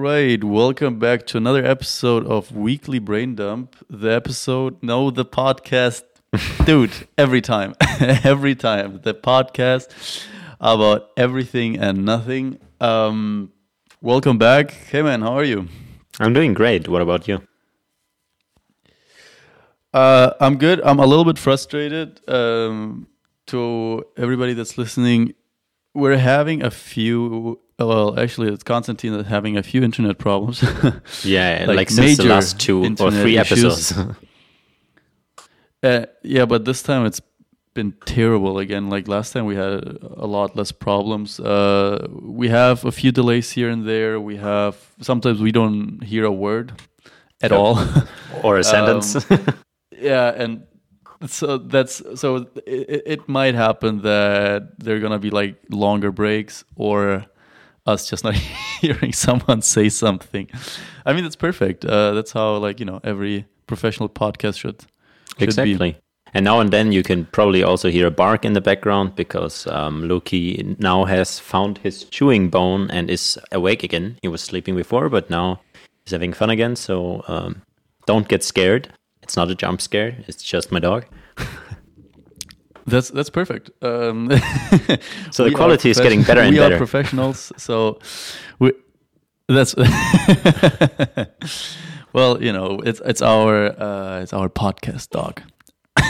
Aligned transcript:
right, 0.00 0.42
welcome 0.42 0.98
back 0.98 1.26
to 1.26 1.36
another 1.36 1.62
episode 1.62 2.26
of 2.26 2.56
Weekly 2.56 2.98
Brain 2.98 3.34
Dump. 3.34 3.76
The 3.90 4.08
episode, 4.08 4.82
no, 4.82 5.10
the 5.10 5.26
podcast, 5.26 6.04
dude, 6.64 7.06
every 7.18 7.42
time, 7.42 7.74
every 8.00 8.54
time, 8.54 9.02
the 9.02 9.12
podcast 9.12 10.26
about 10.58 11.10
everything 11.18 11.78
and 11.78 12.06
nothing. 12.06 12.58
Um, 12.80 13.52
welcome 14.00 14.38
back. 14.38 14.70
Hey, 14.70 15.02
man, 15.02 15.20
how 15.20 15.34
are 15.34 15.44
you? 15.44 15.68
I'm 16.18 16.32
doing 16.32 16.54
great. 16.54 16.88
What 16.88 17.02
about 17.02 17.28
you? 17.28 17.42
Uh, 19.92 20.30
I'm 20.40 20.56
good. 20.56 20.80
I'm 20.80 20.98
a 20.98 21.04
little 21.04 21.26
bit 21.26 21.36
frustrated. 21.36 22.26
Um, 22.26 23.06
to 23.48 24.04
everybody 24.16 24.54
that's 24.54 24.78
listening, 24.78 25.34
we're 25.92 26.16
having 26.16 26.62
a 26.62 26.70
few 26.70 27.60
well, 27.86 28.18
actually, 28.18 28.52
it's 28.52 28.62
Constantine 28.62 29.12
that's 29.12 29.28
having 29.28 29.56
a 29.56 29.62
few 29.62 29.82
internet 29.82 30.18
problems. 30.18 30.62
yeah, 31.24 31.64
like, 31.66 31.76
like 31.76 31.90
since 31.90 32.18
the 32.18 32.24
last 32.24 32.60
two 32.60 32.84
or 33.00 33.10
three 33.10 33.38
episodes. 33.38 33.92
uh, 35.82 36.06
yeah, 36.22 36.44
but 36.44 36.64
this 36.64 36.82
time 36.82 37.06
it's 37.06 37.20
been 37.74 37.92
terrible 38.04 38.58
again. 38.58 38.90
Like 38.90 39.08
last 39.08 39.32
time, 39.32 39.46
we 39.46 39.56
had 39.56 39.98
a 40.02 40.26
lot 40.26 40.56
less 40.56 40.72
problems. 40.72 41.40
Uh, 41.40 42.06
we 42.10 42.48
have 42.48 42.84
a 42.84 42.92
few 42.92 43.12
delays 43.12 43.50
here 43.50 43.70
and 43.70 43.86
there. 43.86 44.20
We 44.20 44.36
have 44.36 44.76
sometimes 45.00 45.40
we 45.40 45.52
don't 45.52 46.02
hear 46.02 46.24
a 46.24 46.32
word 46.32 46.72
at 47.42 47.52
all, 47.52 47.78
or 48.42 48.58
a 48.58 48.64
sentence. 48.64 49.30
um, 49.30 49.46
yeah, 49.92 50.32
and 50.36 50.66
so 51.26 51.58
that's 51.58 52.02
so 52.14 52.46
it, 52.66 53.02
it 53.06 53.28
might 53.28 53.54
happen 53.54 54.02
that 54.02 54.78
there 54.78 54.96
are 54.96 55.00
gonna 55.00 55.18
be 55.18 55.30
like 55.30 55.56
longer 55.70 56.10
breaks 56.10 56.64
or 56.76 57.26
us 57.90 58.08
just 58.08 58.24
not 58.24 58.34
hearing 58.80 59.12
someone 59.12 59.62
say 59.62 59.88
something. 59.88 60.48
I 61.04 61.12
mean, 61.12 61.24
that's 61.24 61.36
perfect. 61.36 61.84
Uh, 61.84 62.12
that's 62.12 62.32
how 62.32 62.56
like 62.56 62.80
you 62.80 62.86
know 62.86 63.00
every 63.04 63.46
professional 63.66 64.08
podcast 64.08 64.58
should, 64.58 64.84
should 65.38 65.48
exactly. 65.48 65.92
Be. 65.92 65.96
And 66.32 66.44
now 66.44 66.60
and 66.60 66.70
then 66.70 66.92
you 66.92 67.02
can 67.02 67.24
probably 67.26 67.62
also 67.62 67.90
hear 67.90 68.06
a 68.06 68.10
bark 68.10 68.44
in 68.44 68.52
the 68.52 68.60
background 68.60 69.16
because 69.16 69.66
um, 69.66 70.08
Loki 70.08 70.76
now 70.78 71.04
has 71.04 71.40
found 71.40 71.78
his 71.78 72.04
chewing 72.04 72.50
bone 72.50 72.88
and 72.90 73.10
is 73.10 73.38
awake 73.50 73.82
again. 73.82 74.16
He 74.22 74.28
was 74.28 74.40
sleeping 74.40 74.76
before, 74.76 75.08
but 75.08 75.28
now 75.28 75.60
he's 76.04 76.12
having 76.12 76.32
fun 76.32 76.50
again. 76.50 76.76
So 76.76 77.24
um, 77.26 77.62
don't 78.06 78.28
get 78.28 78.44
scared. 78.44 78.92
It's 79.22 79.36
not 79.36 79.50
a 79.50 79.54
jump 79.54 79.80
scare. 79.80 80.16
It's 80.28 80.42
just 80.42 80.70
my 80.70 80.78
dog. 80.78 81.06
That's 82.86 83.10
that's 83.10 83.30
perfect. 83.30 83.70
Um, 83.82 84.30
so 85.30 85.44
the 85.44 85.52
quality 85.54 85.90
is 85.90 86.00
getting 86.00 86.22
better 86.22 86.40
and 86.40 86.52
we 86.52 86.58
better. 86.58 86.70
We 86.70 86.74
are 86.74 86.78
professionals, 86.78 87.52
so 87.56 87.98
we 88.58 88.72
that's 89.48 89.74
well, 92.12 92.42
you 92.42 92.52
know, 92.52 92.80
it's 92.84 93.00
it's 93.04 93.22
our 93.22 93.80
uh, 93.80 94.20
it's 94.20 94.32
our 94.32 94.48
podcast 94.48 95.10
dog. 95.10 95.42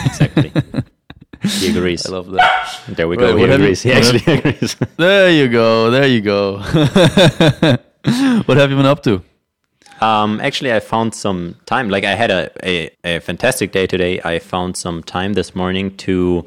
Exactly. 0.05 0.51
he 1.41 1.69
agrees. 1.69 2.05
I 2.05 2.11
love 2.11 2.31
that. 2.31 2.79
There 2.87 3.07
we 3.07 3.17
go. 3.17 3.35
Right, 3.35 3.47
he 3.47 3.53
agrees. 3.53 3.85
You, 3.85 3.91
he 3.91 3.97
actually 3.97 4.33
agrees. 4.33 4.75
There 4.97 5.31
you 5.31 5.49
go. 5.49 5.89
There 5.89 6.07
you 6.07 6.21
go. 6.21 6.57
what 8.45 8.57
have 8.57 8.69
you 8.69 8.77
been 8.77 8.85
up 8.85 9.03
to? 9.03 9.23
Um, 10.01 10.41
actually, 10.41 10.73
I 10.73 10.79
found 10.79 11.13
some 11.13 11.55
time. 11.67 11.89
Like 11.89 12.03
I 12.03 12.15
had 12.15 12.31
a, 12.31 12.49
a, 12.67 12.89
a, 13.03 13.19
fantastic 13.19 13.71
day 13.71 13.85
today. 13.85 14.19
I 14.25 14.39
found 14.39 14.75
some 14.75 15.03
time 15.03 15.33
this 15.33 15.55
morning 15.55 15.95
to 15.97 16.43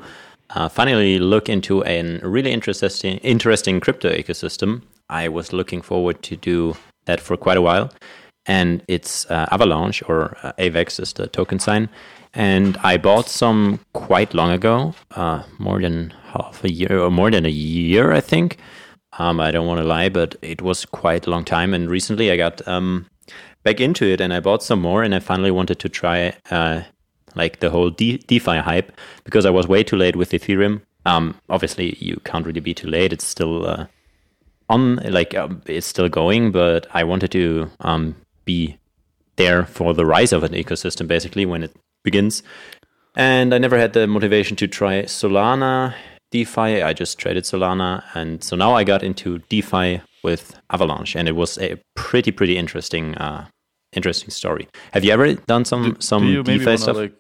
uh, 0.51 0.69
finally 0.69 1.21
look 1.21 1.49
into 1.49 1.85
a 1.85 2.19
really 2.23 2.51
interesting 2.51 3.19
interesting 3.19 3.79
crypto 3.79 4.11
ecosystem. 4.11 4.83
I 5.09 5.29
was 5.29 5.53
looking 5.53 5.83
forward 5.83 6.21
to 6.25 6.37
do 6.37 6.77
that 7.05 7.21
for 7.21 7.37
quite 7.37 7.57
a 7.57 7.63
while, 7.63 7.93
and 8.45 8.83
it's 8.89 9.31
uh, 9.31 9.47
Avalanche 9.53 10.03
or 10.09 10.37
uh, 10.43 10.53
AVAX 10.59 10.99
is 10.99 11.13
the 11.13 11.29
token 11.29 11.61
sign. 11.61 11.89
And 12.37 12.77
I 12.79 12.97
bought 12.97 13.29
some 13.29 13.79
quite 13.93 14.35
long 14.35 14.51
ago, 14.51 14.95
uh, 15.13 15.45
more 15.59 15.81
than 15.81 16.13
half 16.33 16.65
a 16.65 16.73
year 16.73 16.99
or 16.99 17.09
more 17.09 17.31
than 17.31 17.47
a 17.47 17.51
year, 17.51 18.11
I 18.11 18.21
think. 18.21 18.59
Um, 19.21 19.39
I 19.39 19.53
don't 19.53 19.69
want 19.69 19.79
to 19.79 19.87
lie, 19.87 20.09
but 20.09 20.35
it 20.43 20.61
was 20.61 20.85
quite 20.85 21.29
a 21.29 21.31
long 21.31 21.45
time. 21.45 21.73
And 21.73 21.89
recently, 21.89 22.33
I 22.33 22.37
got 22.37 22.67
um, 22.67 23.07
back 23.65 23.81
into 23.81 24.05
it 24.05 24.21
and 24.21 24.33
I 24.33 24.41
bought 24.41 24.63
some 24.63 24.81
more 24.81 25.03
and 25.03 25.15
I 25.15 25.19
finally 25.19 25.51
wanted 25.51 25.79
to 25.81 25.89
try 25.89 26.35
uh, 26.51 26.83
like 27.35 27.61
the 27.61 27.71
whole 27.71 27.91
De- 27.91 28.19
DeFi 28.19 28.59
hype 28.59 28.93
because 29.25 29.45
I 29.45 29.51
was 29.51 29.67
way 29.67 29.83
too 29.83 29.97
late 29.97 30.17
with 30.17 30.31
Ethereum. 30.31 30.83
Um, 31.07 31.35
obviously, 31.49 31.97
you 31.99 32.21
can't 32.25 32.47
really 32.47 32.61
be 32.61 32.75
too 32.75 32.89
late. 32.89 33.13
It's 33.13 33.27
still 33.27 33.67
uh, 33.67 33.87
on, 34.69 34.97
like 34.97 35.35
um, 35.35 35.63
it's 35.67 35.87
still 35.87 36.09
going, 36.09 36.53
but 36.53 36.87
I 36.93 37.05
wanted 37.05 37.33
to 37.33 37.71
um, 37.81 38.17
be 38.45 38.79
there 39.37 39.65
for 39.65 39.93
the 39.93 40.07
rise 40.07 40.33
of 40.33 40.45
an 40.45 40.53
ecosystem 40.53 41.09
basically 41.09 41.45
when 41.45 41.63
it 41.63 41.75
begins. 42.05 42.43
And 43.17 43.55
I 43.55 43.59
never 43.59 43.79
had 43.79 43.93
the 43.93 44.07
motivation 44.07 44.57
to 44.57 44.69
try 44.69 45.03
Solana 45.03 45.95
DeFi. 46.31 46.83
I 46.83 46.93
just 46.93 47.19
traded 47.19 47.45
Solana, 47.45 48.03
and 48.15 48.43
so 48.43 48.57
now 48.57 48.75
I 48.75 48.83
got 48.83 49.03
into 49.03 49.39
DeFi 49.49 50.01
with 50.25 50.59
Avalanche, 50.71 51.15
and 51.15 51.29
it 51.29 51.37
was 51.37 51.59
a 51.59 51.81
pretty 51.95 52.33
pretty 52.33 52.57
interesting 52.57 53.15
uh, 53.17 53.47
interesting 53.95 54.31
story. 54.31 54.69
Have 54.93 55.05
you 55.05 55.13
ever 55.13 55.35
done 55.35 55.65
some 55.65 55.95
do, 55.95 55.97
some 56.01 56.23
do 56.23 56.43
DeFi 56.43 56.77
stuff? 56.77 56.97
Like, 56.97 57.15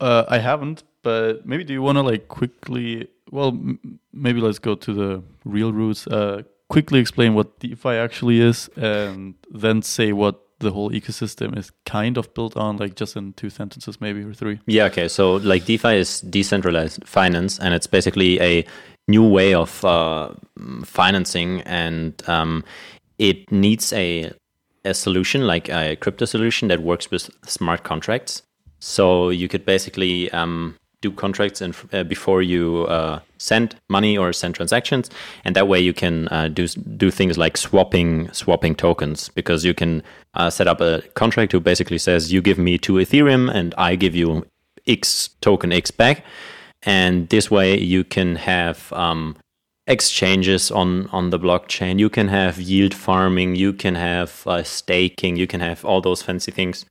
uh, 0.00 0.24
I 0.28 0.38
haven't, 0.38 0.84
but 1.02 1.46
maybe 1.46 1.64
do 1.64 1.72
you 1.72 1.82
want 1.82 1.96
to 1.96 2.02
like 2.02 2.28
quickly? 2.28 3.08
Well, 3.30 3.48
m- 3.48 4.00
maybe 4.12 4.40
let's 4.40 4.58
go 4.58 4.74
to 4.74 4.92
the 4.92 5.22
real 5.44 5.72
roots. 5.72 6.06
Uh, 6.06 6.42
quickly 6.68 7.00
explain 7.00 7.34
what 7.34 7.58
DeFi 7.60 7.90
actually 7.90 8.40
is, 8.40 8.68
and 8.76 9.34
then 9.50 9.82
say 9.82 10.12
what 10.12 10.40
the 10.60 10.70
whole 10.72 10.90
ecosystem 10.90 11.56
is 11.56 11.70
kind 11.86 12.16
of 12.16 12.32
built 12.34 12.56
on, 12.56 12.76
like 12.78 12.96
just 12.96 13.16
in 13.16 13.32
two 13.34 13.50
sentences, 13.50 14.00
maybe 14.00 14.22
or 14.22 14.34
three. 14.34 14.60
Yeah. 14.66 14.84
Okay. 14.86 15.08
So 15.08 15.36
like 15.36 15.64
DeFi 15.64 15.96
is 15.96 16.20
decentralized 16.20 17.06
finance, 17.06 17.58
and 17.58 17.74
it's 17.74 17.86
basically 17.86 18.40
a 18.40 18.64
new 19.06 19.26
way 19.26 19.54
of 19.54 19.84
uh, 19.84 20.30
financing, 20.84 21.62
and 21.62 22.22
um, 22.28 22.64
it 23.18 23.50
needs 23.50 23.92
a 23.92 24.32
a 24.84 24.94
solution 24.94 25.46
like 25.46 25.68
a 25.68 25.96
crypto 25.96 26.24
solution 26.24 26.68
that 26.68 26.82
works 26.82 27.10
with 27.10 27.30
smart 27.44 27.84
contracts. 27.84 28.42
So 28.80 29.30
you 29.30 29.48
could 29.48 29.64
basically 29.64 30.30
um, 30.30 30.76
do 31.00 31.10
contracts 31.12 31.60
in, 31.60 31.74
uh, 31.92 32.02
before 32.04 32.42
you 32.42 32.84
uh, 32.86 33.20
send 33.38 33.76
money 33.88 34.16
or 34.18 34.32
send 34.32 34.54
transactions, 34.54 35.10
and 35.44 35.54
that 35.54 35.68
way 35.68 35.80
you 35.80 35.92
can 35.92 36.28
uh, 36.28 36.48
do 36.48 36.66
do 36.66 37.10
things 37.10 37.38
like 37.38 37.56
swapping 37.56 38.30
swapping 38.32 38.74
tokens 38.74 39.28
because 39.28 39.64
you 39.64 39.74
can 39.74 40.02
uh, 40.34 40.50
set 40.50 40.66
up 40.66 40.80
a 40.80 41.02
contract 41.14 41.52
who 41.52 41.60
basically 41.60 41.98
says 41.98 42.32
you 42.32 42.42
give 42.42 42.58
me 42.58 42.78
two 42.78 42.94
Ethereum 42.94 43.52
and 43.52 43.74
I 43.78 43.94
give 43.96 44.14
you 44.14 44.46
X 44.86 45.30
token 45.40 45.72
X 45.72 45.90
back, 45.90 46.24
and 46.82 47.28
this 47.28 47.50
way 47.50 47.78
you 47.78 48.04
can 48.04 48.36
have 48.36 48.92
um, 48.92 49.36
exchanges 49.88 50.70
on 50.70 51.08
on 51.08 51.30
the 51.30 51.38
blockchain. 51.38 51.98
You 51.98 52.08
can 52.08 52.28
have 52.28 52.60
yield 52.60 52.94
farming. 52.94 53.56
You 53.56 53.72
can 53.72 53.94
have 53.96 54.46
uh, 54.46 54.62
staking. 54.62 55.36
You 55.36 55.46
can 55.46 55.60
have 55.60 55.84
all 55.84 56.00
those 56.00 56.22
fancy 56.22 56.52
things, 56.52 56.84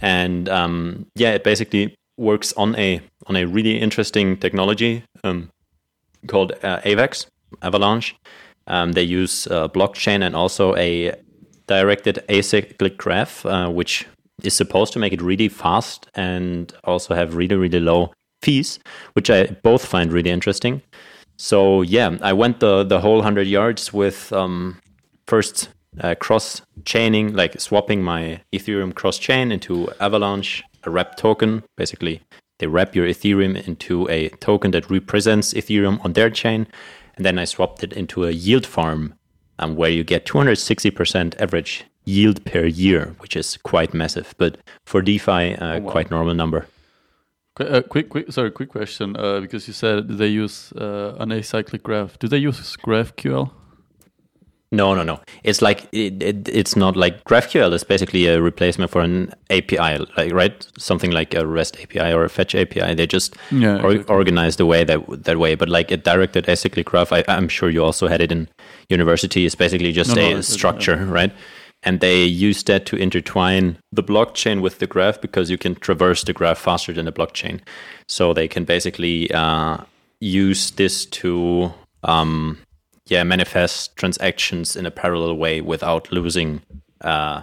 and 0.00 0.48
um, 0.48 1.06
yeah, 1.14 1.32
it 1.32 1.44
basically 1.44 1.94
works 2.16 2.52
on 2.54 2.74
a 2.76 3.00
on 3.26 3.36
a 3.36 3.44
really 3.44 3.78
interesting 3.78 4.36
technology 4.36 5.04
um, 5.22 5.50
called 6.26 6.52
uh, 6.62 6.80
AVAX 6.80 7.26
Avalanche. 7.62 8.16
Um, 8.66 8.92
they 8.92 9.02
use 9.02 9.46
uh, 9.46 9.68
blockchain 9.68 10.22
and 10.22 10.34
also 10.34 10.74
a 10.76 11.14
directed 11.66 12.24
acyclic 12.28 12.96
graph, 12.96 13.46
uh, 13.46 13.68
which 13.70 14.06
is 14.42 14.54
supposed 14.54 14.92
to 14.92 14.98
make 14.98 15.12
it 15.12 15.22
really 15.22 15.48
fast 15.48 16.08
and 16.14 16.72
also 16.84 17.14
have 17.14 17.34
really 17.34 17.56
really 17.56 17.80
low 17.80 18.12
fees, 18.42 18.78
which 19.12 19.30
I 19.30 19.46
both 19.62 19.84
find 19.84 20.12
really 20.12 20.30
interesting. 20.30 20.82
So 21.38 21.82
yeah, 21.82 22.18
I 22.20 22.32
went 22.32 22.60
the 22.60 22.84
the 22.84 23.00
whole 23.00 23.22
hundred 23.22 23.46
yards 23.46 23.92
with 23.92 24.32
um, 24.32 24.80
first 25.26 25.70
uh, 26.00 26.14
cross 26.16 26.62
chaining, 26.84 27.34
like 27.34 27.60
swapping 27.60 28.02
my 28.02 28.40
Ethereum 28.52 28.92
cross 28.94 29.18
chain 29.18 29.52
into 29.52 29.88
Avalanche, 30.00 30.64
a 30.84 30.90
wrap 30.90 31.16
token. 31.16 31.62
Basically, 31.76 32.20
they 32.58 32.66
wrap 32.66 32.94
your 32.94 33.06
Ethereum 33.06 33.66
into 33.66 34.08
a 34.10 34.28
token 34.40 34.72
that 34.72 34.90
represents 34.90 35.54
Ethereum 35.54 36.04
on 36.04 36.12
their 36.12 36.28
chain, 36.28 36.66
and 37.16 37.24
then 37.24 37.38
I 37.38 37.44
swapped 37.44 37.84
it 37.84 37.92
into 37.92 38.24
a 38.24 38.32
yield 38.32 38.66
farm, 38.66 39.14
um, 39.60 39.76
where 39.76 39.90
you 39.90 40.02
get 40.02 40.26
260% 40.26 41.40
average 41.40 41.84
yield 42.04 42.44
per 42.44 42.64
year, 42.64 43.14
which 43.18 43.36
is 43.36 43.58
quite 43.58 43.94
massive, 43.94 44.34
but 44.38 44.56
for 44.86 45.02
DeFi, 45.02 45.54
uh, 45.54 45.76
oh, 45.76 45.80
wow. 45.80 45.90
quite 45.90 46.10
normal 46.10 46.34
number. 46.34 46.66
Uh, 47.60 47.82
quick, 47.82 48.08
quick, 48.10 48.30
sorry, 48.32 48.50
quick 48.50 48.68
question. 48.70 49.16
Uh, 49.16 49.40
because 49.40 49.66
you 49.66 49.74
said 49.74 50.08
they 50.08 50.28
use 50.28 50.72
uh, 50.72 51.14
an 51.18 51.30
acyclic 51.30 51.82
graph. 51.82 52.18
Do 52.18 52.28
they 52.28 52.38
use 52.38 52.76
GraphQL? 52.76 53.50
No, 54.70 54.94
no, 54.94 55.02
no. 55.02 55.18
It's 55.44 55.62
like 55.62 55.88
it, 55.92 56.22
it, 56.22 56.46
it's 56.48 56.76
not 56.76 56.94
like 56.94 57.24
GraphQL 57.24 57.72
is 57.72 57.84
basically 57.84 58.26
a 58.26 58.38
replacement 58.42 58.90
for 58.90 59.00
an 59.00 59.32
API, 59.48 59.96
like 60.18 60.30
right, 60.34 60.66
something 60.78 61.10
like 61.10 61.32
a 61.34 61.46
REST 61.46 61.80
API 61.80 62.12
or 62.12 62.24
a 62.24 62.28
Fetch 62.28 62.54
API. 62.54 62.94
They 62.94 63.06
just 63.06 63.34
Yeah, 63.50 63.80
or, 63.82 63.92
exactly. 63.92 64.14
organized 64.14 64.58
the 64.58 64.66
way 64.66 64.84
that 64.84 65.24
that 65.24 65.38
way. 65.38 65.54
But 65.54 65.70
like 65.70 65.90
a 65.90 65.96
directed 65.96 66.44
acyclic 66.48 66.84
graph, 66.84 67.12
I, 67.12 67.24
I'm 67.28 67.48
sure 67.48 67.70
you 67.70 67.82
also 67.82 68.08
had 68.08 68.20
it 68.20 68.30
in 68.30 68.46
university. 68.90 69.46
Is 69.46 69.54
basically 69.54 69.90
just 69.90 70.14
No, 70.14 70.16
no, 70.16 70.26
a 70.26 70.30
it's- 70.32 70.48
structure, 70.48 70.96
right? 71.06 71.32
And 71.84 72.00
they 72.00 72.24
use 72.24 72.62
that 72.64 72.86
to 72.86 72.96
intertwine 72.96 73.78
the 73.92 74.02
blockchain 74.02 74.60
with 74.60 74.78
the 74.78 74.86
graph 74.86 75.20
because 75.20 75.48
you 75.48 75.56
can 75.56 75.76
traverse 75.76 76.24
the 76.24 76.32
graph 76.32 76.58
faster 76.58 76.92
than 76.92 77.04
the 77.04 77.12
blockchain. 77.12 77.60
So 78.08 78.32
they 78.32 78.48
can 78.48 78.64
basically 78.64 79.30
uh, 79.30 79.78
use 80.20 80.72
this 80.72 81.06
to 81.06 81.72
um, 82.02 82.58
yeah 83.06 83.22
manifest 83.22 83.96
transactions 83.96 84.76
in 84.76 84.86
a 84.86 84.90
parallel 84.90 85.36
way 85.36 85.60
without 85.60 86.10
losing 86.12 86.62
uh, 87.02 87.42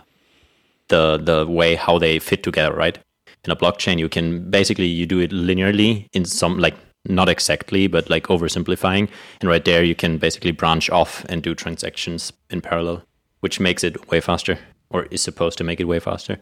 the 0.89 1.17
the 1.17 1.45
way 1.47 1.75
how 1.75 1.97
they 1.97 2.19
fit 2.19 2.43
together 2.43 2.75
right? 2.75 2.99
In 3.45 3.51
a 3.51 3.55
blockchain 3.55 3.99
you 3.99 4.09
can 4.09 4.49
basically 4.49 4.87
you 4.87 5.05
do 5.05 5.19
it 5.19 5.31
linearly 5.31 6.07
in 6.13 6.25
some 6.25 6.59
like 6.59 6.75
not 7.07 7.29
exactly 7.29 7.87
but 7.87 8.09
like 8.09 8.25
oversimplifying. 8.27 9.09
And 9.39 9.49
right 9.49 9.63
there 9.63 9.83
you 9.83 9.95
can 9.95 10.17
basically 10.17 10.51
branch 10.51 10.89
off 10.89 11.25
and 11.29 11.41
do 11.41 11.55
transactions 11.55 12.33
in 12.49 12.61
parallel 12.61 13.03
which 13.45 13.59
makes 13.59 13.83
it 13.83 13.95
way 14.11 14.19
faster 14.21 14.55
or 14.89 14.99
is 15.11 15.21
supposed 15.21 15.57
to 15.57 15.63
make 15.63 15.79
it 15.83 15.87
way 15.93 15.99
faster 15.99 16.35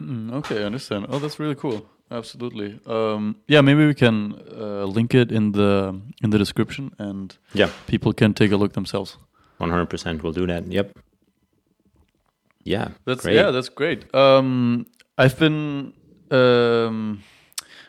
Mm, 0.00 0.32
okay, 0.32 0.58
I 0.62 0.64
understand. 0.66 1.06
Oh, 1.08 1.18
that's 1.20 1.38
really 1.38 1.54
cool. 1.54 1.86
Absolutely. 2.10 2.80
Um, 2.84 3.36
yeah, 3.46 3.60
maybe 3.62 3.86
we 3.86 3.94
can 3.94 4.34
uh, 4.64 4.84
link 4.96 5.14
it 5.14 5.30
in 5.32 5.52
the 5.52 6.00
in 6.22 6.30
the 6.30 6.38
description, 6.38 6.90
and 6.98 7.38
yeah 7.60 7.70
people 7.86 8.12
can 8.12 8.34
take 8.34 8.52
a 8.52 8.56
look 8.56 8.72
themselves. 8.72 9.16
100% 9.60 10.22
we'll 10.22 10.32
do 10.32 10.46
that 10.46 10.66
yep 10.66 10.88
yeah 12.64 12.88
That's 13.06 13.22
great. 13.22 13.36
yeah, 13.36 13.52
that's 13.52 13.68
great. 13.70 14.12
Um, 14.14 14.86
I've 15.16 15.38
been 15.38 15.92
um, 16.30 17.22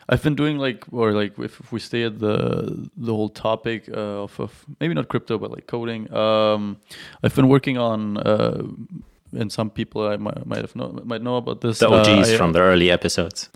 I've 0.08 0.22
been 0.22 0.34
doing 0.36 0.58
like 0.58 0.84
or 0.92 1.12
like 1.12 1.38
if, 1.38 1.60
if 1.60 1.72
we 1.72 1.80
stay 1.80 2.04
at 2.04 2.18
the 2.18 2.88
the 2.96 3.14
whole 3.14 3.28
topic 3.28 3.88
uh, 3.88 4.24
of, 4.24 4.38
of 4.40 4.64
maybe 4.80 4.94
not 4.94 5.08
crypto 5.08 5.38
but 5.38 5.50
like 5.50 5.66
coding. 5.66 6.12
Um, 6.12 6.78
I've 7.22 7.34
been 7.34 7.48
working 7.48 7.78
on. 7.78 8.16
Uh, 8.18 8.62
and 9.32 9.52
some 9.52 9.70
people 9.70 10.06
I 10.06 10.16
might, 10.16 10.46
might 10.46 10.60
have 10.60 10.76
know 10.76 11.00
might 11.04 11.20
know 11.20 11.36
about 11.36 11.60
this. 11.60 11.80
the 11.80 11.88
og's 11.88 12.32
Uh, 12.32 12.36
from 12.36 12.52
the 12.52 12.60
early 12.60 12.90
episodes 12.90 13.50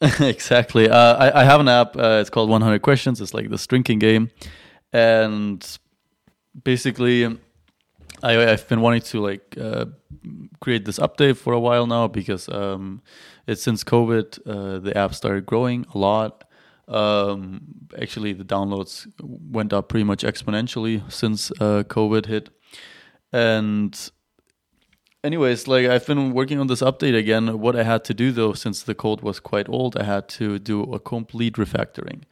exactly. 0.20 0.88
Uh, 0.88 1.14
I, 1.16 1.40
I 1.40 1.44
have 1.44 1.60
an 1.60 1.68
app. 1.68 1.96
Uh, 1.96 2.18
it's 2.20 2.30
called 2.30 2.48
100 2.48 2.82
Questions. 2.82 3.20
It's 3.20 3.34
like 3.34 3.50
this 3.50 3.66
drinking 3.66 3.98
game, 3.98 4.30
and 4.92 5.78
basically, 6.62 7.36
I, 8.22 8.52
I've 8.52 8.68
been 8.68 8.80
wanting 8.80 9.02
to 9.02 9.20
like 9.20 9.56
uh, 9.60 9.86
create 10.60 10.84
this 10.84 10.98
update 10.98 11.36
for 11.36 11.52
a 11.52 11.60
while 11.60 11.86
now 11.86 12.08
because 12.08 12.48
um, 12.48 13.02
it's 13.46 13.62
since 13.62 13.84
COVID, 13.84 14.38
uh, 14.46 14.78
the 14.80 14.96
app 14.96 15.14
started 15.14 15.46
growing 15.46 15.86
a 15.94 15.98
lot. 15.98 16.44
Um, 16.88 17.60
actually, 18.00 18.32
the 18.32 18.44
downloads 18.44 19.06
went 19.22 19.72
up 19.72 19.88
pretty 19.88 20.04
much 20.04 20.24
exponentially 20.24 21.10
since 21.12 21.50
uh, 21.60 21.84
COVID 21.86 22.26
hit, 22.26 22.48
and 23.32 24.10
anyways 25.24 25.66
like 25.66 25.84
i've 25.84 26.06
been 26.06 26.32
working 26.32 26.60
on 26.60 26.68
this 26.68 26.80
update 26.80 27.16
again. 27.16 27.58
What 27.58 27.76
i 27.76 27.82
had 27.82 28.04
to 28.04 28.14
do 28.14 28.30
though 28.32 28.52
since 28.52 28.82
the 28.82 28.94
code 28.94 29.20
was 29.20 29.40
quite 29.40 29.68
old 29.68 29.96
i 29.96 30.04
had 30.04 30.28
to 30.40 30.58
do 30.58 30.82
a 30.84 31.00
complete 31.00 31.54
refactoring 31.54 32.22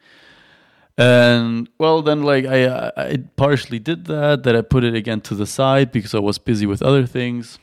and 0.97 1.69
well 1.77 2.01
then 2.01 2.23
like 2.23 2.45
i 2.45 2.91
i 2.97 3.17
partially 3.35 3.79
did 3.79 4.05
that 4.05 4.43
that 4.43 4.55
i 4.55 4.61
put 4.61 4.83
it 4.83 4.95
again 4.95 5.21
to 5.21 5.35
the 5.35 5.45
side 5.45 5.91
because 5.91 6.15
i 6.15 6.19
was 6.19 6.37
busy 6.37 6.65
with 6.65 6.81
other 6.81 7.05
things. 7.05 7.59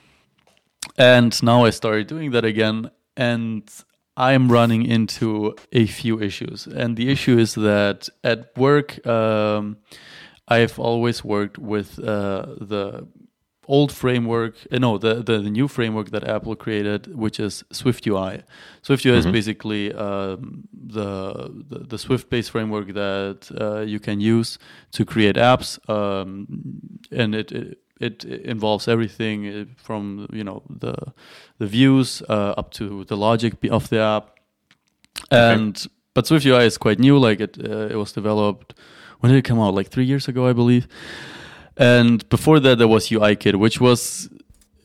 And 0.97 1.43
now 1.43 1.65
i 1.65 1.71
started 1.71 2.07
doing 2.07 2.31
that 2.33 2.45
again 2.45 2.91
and 3.17 3.63
i'm 4.17 4.53
running 4.53 4.85
into 4.87 5.57
a 5.73 5.87
few 5.87 6.21
issues. 6.21 6.67
And 6.67 6.97
the 6.97 7.11
issue 7.11 7.39
is 7.39 7.55
that 7.55 8.09
at 8.23 8.57
work 8.57 9.05
um, 9.07 9.79
i've 10.47 10.79
always 10.79 11.25
worked 11.25 11.59
with 11.59 11.99
uh, 11.99 12.47
the 12.61 13.09
old 13.67 13.93
framework 13.93 14.55
uh, 14.71 14.79
no 14.79 14.99
the, 14.99 15.15
the 15.15 15.39
the 15.39 15.51
new 15.51 15.69
framework 15.69 16.11
that 16.11 16.25
apple 16.29 16.55
created 16.57 17.15
which 17.15 17.41
is 17.41 17.65
SwiftUI. 17.73 18.43
SwiftUI 18.83 18.87
swift 18.87 19.07
ui 19.07 19.17
is 19.17 19.27
basically 19.27 19.93
um, 19.93 20.65
the, 20.73 21.51
the 21.69 21.79
the 21.81 21.99
swift 21.99 22.31
based 22.31 22.51
framework 22.51 22.89
that 22.95 23.51
uh, 23.61 23.81
you 23.81 24.01
can 24.01 24.21
use 24.21 24.59
to 24.93 25.05
create 25.05 25.37
apps 25.37 25.79
um, 25.89 26.47
and 27.11 27.35
it, 27.35 27.53
it 27.53 27.79
it 28.01 28.25
involves 28.25 28.89
everything 28.89 29.47
uh, 29.49 29.65
from 29.77 30.27
you 30.33 30.45
know 30.45 30.63
the 30.69 30.95
the 31.59 31.67
views 31.67 32.23
uh, 32.29 32.55
up 32.57 32.71
to 32.73 33.05
the 33.05 33.17
logic 33.17 33.55
of 33.71 33.89
the 33.89 34.01
app. 34.01 34.31
And 35.31 35.87
but 36.13 36.25
SwiftUI 36.25 36.67
is 36.67 36.77
quite 36.79 36.99
new 36.99 37.19
like 37.19 37.41
it 37.41 37.57
uh, 37.59 37.89
it 37.89 37.97
was 37.97 38.13
developed 38.13 38.75
when 39.21 39.33
did 39.33 39.39
it 39.39 39.49
come 39.49 39.61
out? 39.61 39.75
Like 39.75 39.89
three 39.89 40.05
years 40.05 40.29
ago 40.29 40.47
i 40.47 40.53
believe 40.53 40.87
and 41.77 42.29
before 42.29 42.61
that, 42.61 42.79
there 42.79 42.89
was 42.89 43.09
UIKit, 43.09 43.57
which 43.57 43.81
was 43.81 44.29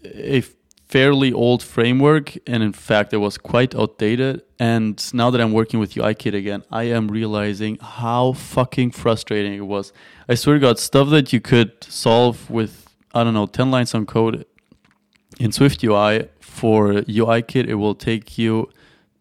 a 0.04 0.44
fairly 0.88 1.32
old 1.32 1.62
framework. 1.62 2.36
And 2.48 2.64
in 2.64 2.74
fact, 2.74 3.14
it 3.14 3.18
was 3.18 3.38
quite 3.38 3.76
outdated. 3.76 4.42
And 4.60 5.02
now 5.14 5.30
that 5.30 5.40
I'm 5.40 5.54
working 5.54 5.80
with 5.80 5.94
UIKit 5.94 6.34
again, 6.34 6.64
I 6.72 6.84
am 6.84 7.08
realizing 7.08 7.78
how 7.80 8.34
fucking 8.34 8.92
frustrating 8.92 9.54
it 9.54 9.68
was. 9.68 9.94
I 10.28 10.36
swear 10.36 10.56
to 10.56 10.60
God, 10.60 10.80
stuff 10.80 11.10
that 11.10 11.32
you 11.32 11.40
could 11.40 11.84
solve 11.84 12.50
with, 12.50 12.88
I 13.14 13.24
don't 13.24 13.36
know, 13.36 13.46
10 13.46 13.72
lines 13.72 13.94
on 13.94 14.06
code 14.06 14.46
in 15.40 15.52
Swift 15.52 15.84
UI 15.84 16.28
for 16.40 16.94
UIKit, 16.94 17.68
it 17.68 17.76
will 17.76 17.96
take 17.96 18.38
you 18.38 18.70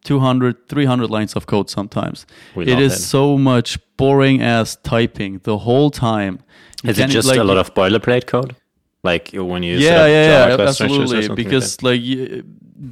200, 0.03 0.67
300 0.67 1.09
lines 1.09 1.35
of 1.35 1.45
code 1.45 1.69
sometimes. 1.69 2.25
We 2.55 2.65
It 2.65 2.79
that. 2.93 2.97
so 2.97 3.37
much 3.37 3.77
boring 3.99 4.41
ass 4.41 4.77
typing 4.83 5.33
the 5.43 5.57
whole 5.65 5.91
time. 5.91 6.39
You 6.83 6.91
Is 6.91 6.99
it 6.99 7.09
just 7.09 7.27
like, 7.27 7.37
a 7.37 7.43
lot 7.43 7.57
of 7.57 7.73
boilerplate 7.73 8.25
code? 8.25 8.55
Like 9.03 9.25
when 9.33 9.61
you 9.63 9.77
yeah, 9.77 10.05
yeah, 10.07 10.47
yeah, 10.47 10.67
absolutely. 10.67 11.07
something 11.07 11.29
like 11.29 11.35
Because 11.35 11.83
like 11.83 12.01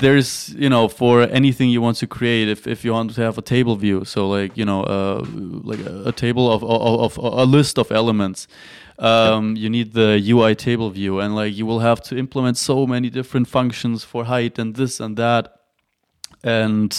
there's 0.03 0.53
you 0.63 0.69
know 0.69 0.87
for 0.89 1.23
anything 1.39 1.69
you 1.69 1.81
want 1.81 1.97
to 1.97 2.07
create, 2.07 2.47
if, 2.49 2.67
if 2.67 2.83
you 2.85 2.91
want 2.91 3.15
to 3.15 3.21
have 3.21 3.37
a 3.37 3.41
table 3.41 3.75
view, 3.75 4.05
so 4.05 4.27
like 4.37 4.51
you 4.57 4.65
know 4.65 4.81
uh, 4.83 5.23
like 5.71 5.79
a, 5.79 6.09
a 6.11 6.11
table 6.11 6.45
of, 6.51 6.61
of, 6.63 7.17
of 7.17 7.33
a 7.43 7.45
list 7.45 7.77
of 7.79 7.91
elements. 7.91 8.47
Um, 8.99 9.55
You 9.55 9.69
need 9.69 9.93
the 9.93 10.11
UI 10.33 10.55
table 10.55 10.89
view, 10.89 11.19
and 11.19 11.35
like 11.35 11.53
you 11.55 11.65
will 11.65 11.79
have 11.79 12.01
to 12.09 12.17
implement 12.17 12.57
so 12.57 12.87
many 12.87 13.09
different 13.09 13.47
functions 13.47 14.03
for 14.03 14.25
height 14.25 14.59
and 14.59 14.75
this 14.75 14.99
and 14.99 15.17
that, 15.17 15.43
and 16.43 16.89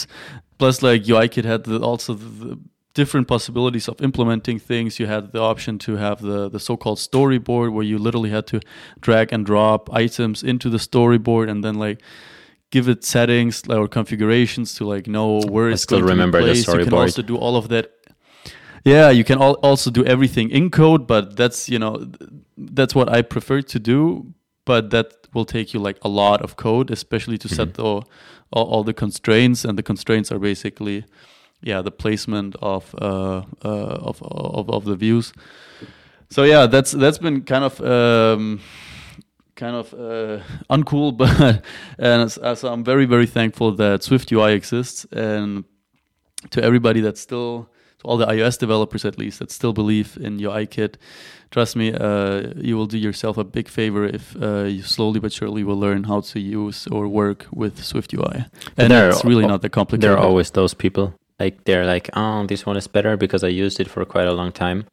plus 0.57 0.81
like 0.81 1.03
UIKit 1.03 1.45
had 1.45 1.63
the, 1.65 1.79
also 1.79 2.13
the 2.13 2.59
different 2.93 3.27
possibilities 3.27 3.87
of 3.87 4.01
implementing 4.01 4.59
things. 4.59 4.99
You 4.99 5.05
had 5.05 5.31
the 5.31 5.39
option 5.39 5.77
to 5.79 5.97
have 5.97 6.21
the, 6.21 6.49
the 6.49 6.59
so-called 6.59 6.97
storyboard 6.97 7.71
where 7.71 7.83
you 7.83 7.97
literally 7.97 8.29
had 8.29 8.47
to 8.47 8.59
drag 8.99 9.31
and 9.31 9.45
drop 9.45 9.93
items 9.93 10.43
into 10.43 10.69
the 10.69 10.77
storyboard 10.77 11.49
and 11.49 11.63
then 11.63 11.75
like 11.75 12.01
give 12.71 12.87
it 12.87 13.03
settings 13.03 13.63
or 13.67 13.87
configurations 13.87 14.73
to 14.75 14.85
like 14.85 15.07
know 15.07 15.41
where 15.41 15.69
I 15.69 15.73
it's 15.73 15.83
still 15.83 15.99
going 15.99 16.11
remember 16.11 16.39
to 16.39 16.45
the 16.45 16.53
be 16.53 16.63
placed. 16.63 16.67
You 16.67 16.83
can 16.85 16.93
also 16.93 17.21
do 17.21 17.37
all 17.37 17.55
of 17.55 17.69
that. 17.69 17.93
Yeah, 18.85 19.09
you 19.09 19.23
can 19.23 19.41
al- 19.41 19.59
also 19.61 19.91
do 19.91 20.05
everything 20.05 20.49
in 20.51 20.69
code, 20.69 21.05
but 21.05 21.35
that's 21.35 21.69
you 21.69 21.79
know 21.79 22.11
that's 22.57 22.95
what 22.95 23.09
I 23.09 23.21
prefer 23.21 23.61
to 23.61 23.79
do. 23.79 24.33
But 24.65 24.91
that 24.91 25.27
will 25.33 25.45
take 25.45 25.73
you 25.73 25.79
like 25.79 25.97
a 26.03 26.07
lot 26.07 26.41
of 26.41 26.55
code, 26.55 26.91
especially 26.91 27.37
to 27.39 27.47
mm-hmm. 27.47 27.55
set 27.55 27.73
the, 27.73 27.83
all, 27.83 28.05
all 28.51 28.83
the 28.83 28.93
constraints, 28.93 29.65
and 29.65 29.77
the 29.77 29.83
constraints 29.83 30.31
are 30.31 30.39
basically 30.39 31.05
yeah 31.61 31.81
the 31.81 31.91
placement 31.91 32.55
of 32.61 32.93
uh, 33.01 33.43
uh, 33.63 34.09
of, 34.09 34.21
of 34.23 34.69
of 34.69 34.85
the 34.85 34.95
views. 34.95 35.33
So 36.29 36.43
yeah, 36.43 36.67
that's 36.67 36.91
that's 36.91 37.17
been 37.17 37.41
kind 37.41 37.63
of 37.63 37.81
um, 37.81 38.61
kind 39.55 39.75
of 39.75 39.93
uh, 39.93 40.43
uncool, 40.69 41.17
but 41.17 41.63
and 41.97 42.37
uh, 42.41 42.55
so 42.55 42.71
I'm 42.71 42.83
very 42.83 43.05
very 43.05 43.27
thankful 43.27 43.71
that 43.75 44.03
Swift 44.03 44.31
UI 44.31 44.53
exists, 44.53 45.05
and 45.11 45.63
to 46.51 46.63
everybody 46.63 47.01
that 47.01 47.17
still 47.17 47.69
to 47.99 48.05
all 48.07 48.17
the 48.17 48.25
iOS 48.25 48.57
developers 48.57 49.05
at 49.05 49.17
least 49.17 49.39
that 49.39 49.51
still 49.51 49.73
believe 49.73 50.17
in 50.21 50.39
UIKit. 50.39 50.95
Trust 51.51 51.75
me, 51.75 51.91
uh, 51.91 52.53
you 52.55 52.77
will 52.77 52.85
do 52.85 52.97
yourself 52.97 53.37
a 53.37 53.43
big 53.43 53.67
favor 53.67 54.05
if 54.05 54.35
uh, 54.41 54.63
you 54.63 54.83
slowly 54.83 55.19
but 55.19 55.33
surely 55.33 55.63
will 55.63 55.79
learn 55.79 56.03
how 56.03 56.21
to 56.21 56.39
use 56.39 56.87
or 56.87 57.07
work 57.07 57.47
with 57.51 57.83
Swift 57.83 58.13
UI. 58.13 58.45
And 58.77 58.93
it's 58.93 59.25
really 59.25 59.47
not 59.47 59.61
that 59.63 59.71
complicated. 59.71 60.03
There 60.03 60.17
are 60.17 60.23
always 60.23 60.51
those 60.51 60.73
people. 60.73 61.18
Like 61.39 61.63
they're 61.65 61.85
like, 61.85 62.09
oh, 62.13 62.45
this 62.45 62.65
one 62.65 62.77
is 62.77 62.87
better 62.87 63.17
because 63.17 63.43
I 63.43 63.47
used 63.47 63.79
it 63.79 63.89
for 63.89 64.03
quite 64.05 64.27
a 64.27 64.33
long 64.33 64.51
time. 64.51 64.85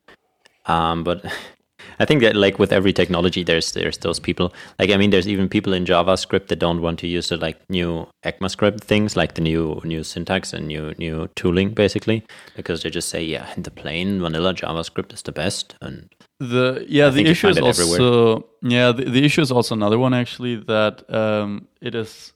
Um, 0.66 1.04
but 1.04 1.24
I 1.98 2.04
think 2.04 2.20
that 2.22 2.36
like 2.36 2.58
with 2.58 2.72
every 2.72 2.92
technology, 2.92 3.42
there's 3.42 3.72
there's 3.72 3.98
those 3.98 4.20
people. 4.20 4.52
Like 4.78 4.90
I 4.90 4.96
mean, 4.96 5.10
there's 5.10 5.28
even 5.28 5.48
people 5.48 5.72
in 5.72 5.84
JavaScript 5.84 6.48
that 6.48 6.58
don't 6.58 6.82
want 6.82 6.98
to 7.00 7.06
use 7.06 7.28
the 7.30 7.36
like 7.36 7.58
new 7.70 8.06
ECMAScript 8.24 8.80
things, 8.80 9.16
like 9.16 9.34
the 9.34 9.40
new 9.40 9.80
new 9.84 10.04
syntax 10.04 10.52
and 10.52 10.66
new 10.66 10.94
new 10.98 11.28
tooling, 11.36 11.70
basically, 11.70 12.24
because 12.54 12.82
they 12.82 12.90
just 12.90 13.08
say, 13.08 13.24
yeah, 13.24 13.52
the 13.56 13.70
plain 13.70 14.20
vanilla 14.20 14.52
JavaScript 14.54 15.12
is 15.12 15.22
the 15.22 15.32
best. 15.32 15.74
And 15.80 16.10
the 16.38 16.84
yeah, 16.88 17.06
I 17.06 17.10
the 17.10 17.26
issue 17.26 17.48
is 17.48 17.56
it 17.56 17.64
everywhere. 17.64 18.00
also 18.00 18.46
yeah, 18.62 18.92
the, 18.92 19.04
the 19.04 19.24
issue 19.24 19.40
is 19.40 19.50
also 19.50 19.74
another 19.74 19.98
one 19.98 20.12
actually 20.12 20.56
that 20.56 21.08
um, 21.12 21.66
it 21.80 21.94
is 21.94 22.32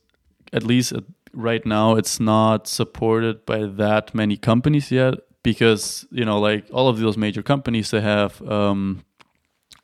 at 0.52 0.64
least 0.64 0.93
at, 0.93 1.05
right 1.32 1.64
now 1.64 1.96
it's 1.96 2.18
not 2.20 2.66
supported 2.66 3.44
by 3.46 3.64
that 3.64 4.14
many 4.14 4.37
companies 4.37 4.90
yet 4.90 5.14
because 5.42 6.06
you 6.10 6.25
know 6.25 6.38
like 6.38 6.64
all 6.72 6.88
of 6.88 6.99
those 6.99 7.16
major 7.16 7.42
companies 7.42 7.90
they 7.90 8.00
have 8.00 8.42
um, 8.49 9.02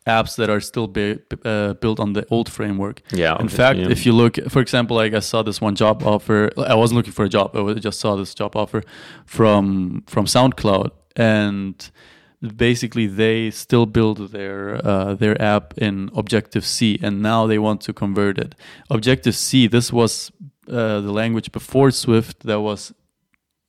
apps 0.06 0.36
that 0.36 0.48
are 0.48 0.60
still 0.60 0.86
be, 0.86 1.18
uh, 1.44 1.74
built 1.74 1.98
on 1.98 2.12
the 2.12 2.24
old 2.30 2.50
framework. 2.50 3.02
yeah, 3.10 3.32
In 3.32 3.46
obviously, 3.46 3.56
fact, 3.56 3.78
if 3.78 4.06
you 4.06 4.12
look, 4.12 4.36
for 4.48 4.60
example, 4.60 4.96
like 4.96 5.14
I 5.14 5.18
saw 5.20 5.42
this 5.42 5.60
one 5.60 5.74
job 5.74 6.02
offer. 6.04 6.50
I 6.56 6.74
wasn't 6.74 6.96
looking 6.96 7.12
for 7.12 7.24
a 7.24 7.28
job. 7.28 7.56
I 7.56 7.74
just 7.74 7.98
saw 7.98 8.16
this 8.16 8.34
job 8.34 8.54
offer 8.56 8.82
from 9.24 10.04
from 10.06 10.26
SoundCloud, 10.26 10.90
and 11.16 11.90
basically 12.56 13.06
they 13.06 13.50
still 13.50 13.86
build 13.86 14.30
their 14.30 14.80
uh, 14.86 15.14
their 15.14 15.40
app 15.42 15.74
in 15.78 16.10
Objective 16.14 16.64
C, 16.64 16.98
and 17.02 17.20
now 17.20 17.46
they 17.46 17.58
want 17.58 17.80
to 17.82 17.92
convert 17.92 18.38
it. 18.38 18.54
Objective 18.90 19.34
C. 19.34 19.66
This 19.66 19.92
was 19.92 20.30
uh, 20.68 21.00
the 21.00 21.12
language 21.12 21.50
before 21.52 21.90
Swift. 21.90 22.40
That 22.46 22.60
was 22.60 22.92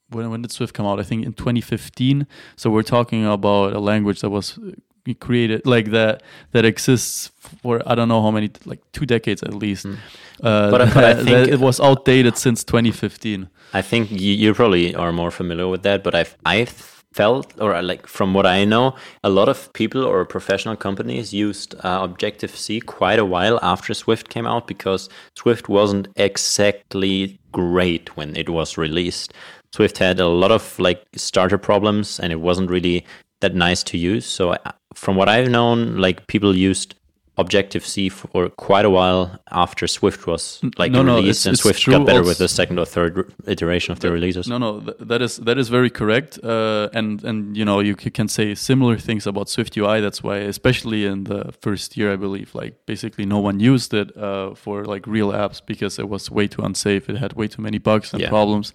when, 0.09 0.29
when 0.31 0.41
did 0.41 0.51
Swift 0.51 0.73
come 0.73 0.85
out? 0.85 0.99
I 0.99 1.03
think 1.03 1.25
in 1.25 1.33
2015. 1.33 2.25
So 2.55 2.69
we're 2.69 2.83
talking 2.83 3.25
about 3.25 3.73
a 3.73 3.79
language 3.79 4.21
that 4.21 4.29
was 4.29 4.57
uh, 4.57 4.71
created 5.19 5.65
like 5.65 5.91
that 5.91 6.23
that 6.51 6.65
exists 6.65 7.31
for 7.61 7.81
I 7.85 7.95
don't 7.95 8.07
know 8.09 8.21
how 8.21 8.31
many 8.31 8.49
like 8.65 8.81
two 8.91 9.05
decades 9.05 9.43
at 9.43 9.53
least. 9.53 9.85
Uh, 9.85 9.89
Hmm. 9.89 10.71
But 10.71 10.81
I- 10.81 10.93
but 10.93 11.03
I 11.03 11.13
think- 11.23 11.47
it 11.49 11.59
was 11.59 11.79
outdated 11.79 12.37
since 12.37 12.63
2015. 12.63 13.47
I 13.73 13.81
think 13.81 14.11
you, 14.11 14.33
you 14.33 14.53
probably 14.53 14.95
are 14.95 15.11
more 15.11 15.31
familiar 15.31 15.67
with 15.67 15.81
that, 15.83 16.03
but 16.03 16.13
I've 16.15 16.35
I've 16.45 16.96
felt 17.17 17.51
or 17.59 17.73
uh, 17.73 17.81
like 17.81 18.05
from 18.07 18.33
what 18.33 18.45
I 18.45 18.63
know, 18.63 18.95
a 19.23 19.29
lot 19.29 19.49
of 19.49 19.73
people 19.73 20.03
or 20.05 20.23
professional 20.23 20.75
companies 20.75 21.33
used 21.33 21.73
uh, 21.83 21.99
Objective 22.03 22.55
C 22.55 22.79
quite 22.79 23.19
a 23.19 23.25
while 23.25 23.59
after 23.61 23.93
Swift 23.93 24.29
came 24.29 24.47
out 24.47 24.67
because 24.67 25.09
Swift 25.35 25.67
wasn't 25.67 26.07
exactly 26.15 27.39
great 27.51 28.15
when 28.15 28.35
it 28.37 28.49
was 28.49 28.77
released. 28.77 29.33
Swift 29.73 29.97
had 29.97 30.19
a 30.19 30.27
lot 30.27 30.51
of 30.51 30.79
like 30.79 31.03
starter 31.15 31.57
problems 31.57 32.19
and 32.19 32.31
it 32.31 32.39
wasn't 32.39 32.69
really 32.69 33.03
that 33.41 33.55
nice 33.55 33.83
to 33.83 33.97
use. 33.97 34.25
So 34.25 34.53
I, 34.53 34.59
from 34.93 35.15
what 35.15 35.29
I've 35.29 35.49
known, 35.49 35.97
like 35.97 36.27
people 36.27 36.55
used 36.55 36.95
Objective 37.39 37.85
C 37.85 38.09
for 38.09 38.49
quite 38.49 38.83
a 38.85 38.89
while 38.89 39.39
after 39.51 39.85
Swift 39.87 40.25
was 40.25 40.59
like 40.77 40.91
no, 40.91 41.03
no, 41.03 41.15
released, 41.17 41.41
it's- 41.41 41.45
and 41.45 41.53
it's 41.53 41.61
Swift 41.61 41.85
got 41.85 42.05
better 42.05 42.19
also- 42.19 42.29
with 42.29 42.37
the 42.39 42.47
second 42.47 42.79
or 42.79 42.85
third 42.85 43.31
iteration 43.47 43.91
of 43.91 43.99
the 43.99 44.11
releases. 44.11 44.47
No, 44.47 44.57
no, 44.57 44.79
that 44.99 45.21
is 45.21 45.37
that 45.37 45.57
is 45.57 45.69
very 45.69 45.89
correct. 45.91 46.39
Uh, 46.43 46.89
and 46.93 47.23
and 47.23 47.55
you 47.55 47.63
know 47.65 47.79
you 47.79 47.95
can 47.95 48.27
say 48.27 48.55
similar 48.55 48.97
things 48.97 49.27
about 49.27 49.49
Swift 49.49 49.77
UI. 49.77 50.01
That's 50.01 50.23
why, 50.23 50.37
especially 50.37 51.05
in 51.05 51.25
the 51.25 51.51
first 51.61 51.95
year, 51.97 52.11
I 52.13 52.15
believe, 52.15 52.55
like 52.55 52.73
basically 52.87 53.25
no 53.25 53.39
one 53.39 53.59
used 53.59 53.93
it 53.93 54.09
uh, 54.17 54.55
for 54.55 54.85
like 54.85 55.05
real 55.05 55.31
apps 55.31 55.61
because 55.65 55.99
it 56.01 56.09
was 56.09 56.31
way 56.31 56.47
too 56.47 56.63
unsafe. 56.63 57.07
It 57.09 57.17
had 57.17 57.33
way 57.33 57.47
too 57.47 57.61
many 57.61 57.77
bugs 57.77 58.13
and 58.13 58.21
Yeah. 58.21 58.29
problems. 58.29 58.73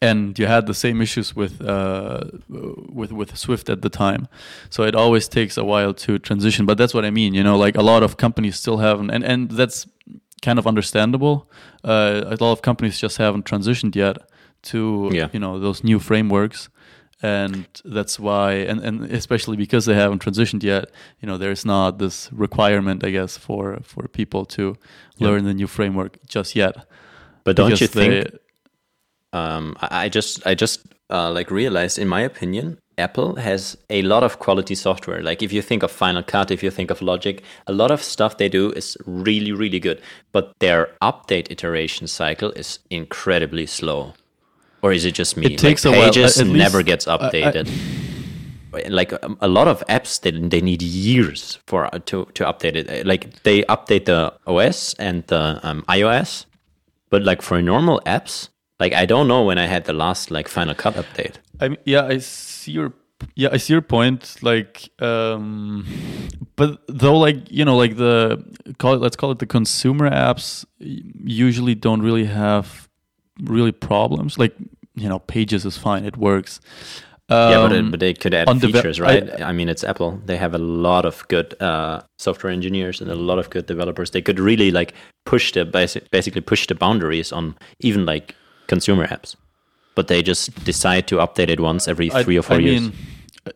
And 0.00 0.38
you 0.38 0.46
had 0.48 0.66
the 0.66 0.74
same 0.74 1.00
issues 1.02 1.36
with 1.36 1.60
uh, 1.60 2.20
with 2.48 3.12
with 3.12 3.36
Swift 3.36 3.68
at 3.68 3.82
the 3.82 3.88
time, 3.88 4.26
so 4.70 4.82
it 4.84 4.94
always 4.94 5.28
takes 5.28 5.56
a 5.56 5.64
while 5.64 5.94
to 5.94 6.18
transition. 6.18 6.66
But 6.66 6.76
that's 6.78 6.94
what 6.94 7.04
I 7.04 7.10
mean, 7.10 7.34
you 7.34 7.42
know, 7.44 7.56
like 7.56 7.76
a 7.78 7.82
lot 7.82 8.02
of 8.02 8.16
companies 8.16 8.56
still 8.56 8.78
haven't, 8.78 9.10
and 9.10 9.24
and 9.24 9.50
that's 9.50 9.86
kind 10.40 10.58
of 10.58 10.66
understandable. 10.66 11.50
Uh, 11.84 12.22
a 12.26 12.36
lot 12.44 12.52
of 12.52 12.62
companies 12.62 12.98
just 12.98 13.18
haven't 13.18 13.44
transitioned 13.44 13.94
yet 13.94 14.16
to 14.62 15.10
Yeah. 15.12 15.28
you 15.32 15.40
know 15.40 15.58
those 15.60 15.84
new 15.84 15.98
frameworks 15.98 16.68
and 17.24 17.66
that's 17.84 18.18
why 18.18 18.52
and, 18.68 18.80
and 18.80 19.04
especially 19.12 19.56
because 19.56 19.86
they 19.86 19.94
haven't 19.94 20.22
transitioned 20.22 20.62
yet 20.64 20.84
you 21.20 21.26
know 21.28 21.38
there's 21.38 21.64
not 21.64 21.98
this 21.98 22.28
requirement 22.32 23.04
i 23.04 23.10
guess 23.10 23.36
for 23.36 23.78
for 23.82 24.08
people 24.08 24.44
to 24.44 24.62
Yeah. 25.18 25.28
learn 25.28 25.44
the 25.44 25.54
new 25.54 25.66
framework 25.68 26.18
just 26.28 26.56
yet 26.56 26.74
But 27.44 27.56
don't 27.56 27.70
you 27.70 27.74
because 27.76 27.90
they- 27.94 28.22
think? 28.22 28.41
Um, 29.32 29.76
I 29.80 30.04
I 30.04 30.08
just 30.08 30.46
I 30.46 30.54
just 30.54 30.80
uh, 31.10 31.30
like 31.30 31.50
realized, 31.50 31.98
in 31.98 32.08
my 32.08 32.20
opinion, 32.20 32.78
Apple 32.98 33.36
has 33.36 33.76
a 33.90 34.02
lot 34.02 34.22
of 34.22 34.38
quality 34.38 34.74
software. 34.74 35.22
Like 35.22 35.42
if 35.42 35.52
you 35.52 35.62
think 35.62 35.82
of 35.82 35.90
Final 35.90 36.22
Cut, 36.22 36.50
if 36.50 36.62
you 36.62 36.70
think 36.70 36.90
of 36.90 37.00
Logic, 37.02 37.42
a 37.66 37.72
lot 37.72 37.90
of 37.90 38.02
stuff 38.02 38.36
they 38.36 38.48
do 38.48 38.70
is 38.72 38.96
really 39.06 39.52
really 39.52 39.80
good. 39.80 40.00
But 40.32 40.52
their 40.60 40.88
update 41.02 41.50
iteration 41.50 42.06
cycle 42.06 42.50
is 42.52 42.78
incredibly 42.90 43.66
slow. 43.66 44.12
Or 44.82 44.92
is 44.92 45.04
it 45.04 45.14
just 45.14 45.36
me? 45.36 45.46
It 45.46 45.58
takes 45.58 45.84
like 45.84 45.94
a 45.94 45.98
while, 45.98 46.08
at 46.26 46.46
never 46.46 46.78
least- 46.78 46.86
gets 46.86 47.08
I- 47.08 47.14
I- 47.14 47.18
updated. 47.18 47.68
like 48.88 49.12
um, 49.22 49.36
a 49.40 49.48
lot 49.48 49.68
of 49.68 49.84
apps 49.88 50.20
they, 50.20 50.30
they 50.30 50.60
need 50.62 50.80
years 50.82 51.58
for 51.66 51.94
uh, 51.94 51.98
to 52.06 52.24
to 52.34 52.44
update 52.44 52.74
it 52.74 53.06
like 53.06 53.42
they 53.42 53.62
update 53.64 54.06
the 54.06 54.32
os 54.46 54.94
and 54.98 55.26
the 55.26 55.60
um, 55.62 55.82
ios 55.88 56.46
but 57.10 57.22
like 57.22 57.42
for 57.42 57.60
normal 57.60 58.00
apps 58.06 58.48
like 58.82 58.92
i 59.02 59.06
don't 59.12 59.28
know 59.32 59.42
when 59.48 59.58
i 59.64 59.66
had 59.74 59.82
the 59.90 59.92
last 60.04 60.30
like 60.36 60.48
final 60.58 60.74
cut 60.82 60.94
update 61.02 61.36
I 61.64 61.68
mean, 61.68 61.78
yeah, 61.84 62.04
I 62.14 62.18
see 62.18 62.72
your 62.78 62.90
yeah, 63.36 63.50
I 63.54 63.58
see 63.58 63.72
your 63.74 63.82
point. 63.82 64.22
Like, 64.42 64.74
um, 65.00 65.86
but 66.56 66.70
though, 66.88 67.16
like 67.26 67.38
you 67.58 67.64
know, 67.64 67.76
like 67.84 67.94
the 67.96 68.42
call 68.80 68.94
it, 68.94 69.00
let's 69.04 69.16
call 69.20 69.30
it 69.30 69.38
the 69.38 69.46
consumer 69.46 70.10
apps 70.10 70.64
usually 71.42 71.74
don't 71.76 72.02
really 72.02 72.24
have 72.24 72.88
really 73.40 73.70
problems. 73.72 74.38
Like, 74.38 74.54
you 74.96 75.08
know, 75.08 75.20
Pages 75.20 75.64
is 75.64 75.76
fine; 75.76 76.04
it 76.04 76.16
works. 76.16 76.60
yeah 77.30 77.62
but, 77.62 77.72
Um, 77.72 77.86
it, 77.86 77.90
but 77.92 78.00
they 78.00 78.14
could 78.14 78.34
add 78.34 78.48
on 78.48 78.58
deve- 78.58 78.72
features 78.74 78.98
I- 79.00 79.04
right 79.04 79.24
I, 79.50 79.52
mean 79.52 79.68
it's 79.68 79.84
apple 79.84 80.20
they 80.26 80.36
have 80.36 80.54
a 80.54 80.58
lot 80.88 81.04
of 81.04 81.14
good 81.28 81.48
uh, 81.62 82.00
software 82.18 82.52
engineers 82.52 83.00
and 83.00 83.10
a 83.10 83.14
lot 83.14 83.38
of 83.38 83.46
good 83.54 83.66
developers 83.66 84.10
they 84.10 84.22
could 84.22 84.40
really 84.40 84.70
like 84.70 84.92
push 85.24 85.52
the 85.52 85.64
basic 85.64 86.10
basically 86.10 86.40
push 86.42 86.66
the 86.66 86.74
boundaries 86.74 87.32
on 87.32 87.54
even 87.78 88.04
like 88.04 88.34
consumer 88.66 89.06
apps 89.06 89.36
but 89.94 90.08
they 90.08 90.22
just 90.22 90.64
decide 90.64 91.06
to 91.06 91.16
update 91.16 91.50
it 91.50 91.60
once 91.60 91.86
every 91.86 92.10
I- 92.12 92.22
three 92.22 92.38
or 92.38 92.42
four 92.42 92.56
I 92.56 92.60
years 92.60 92.80
mean, 92.80 92.92
uh, 93.46 93.50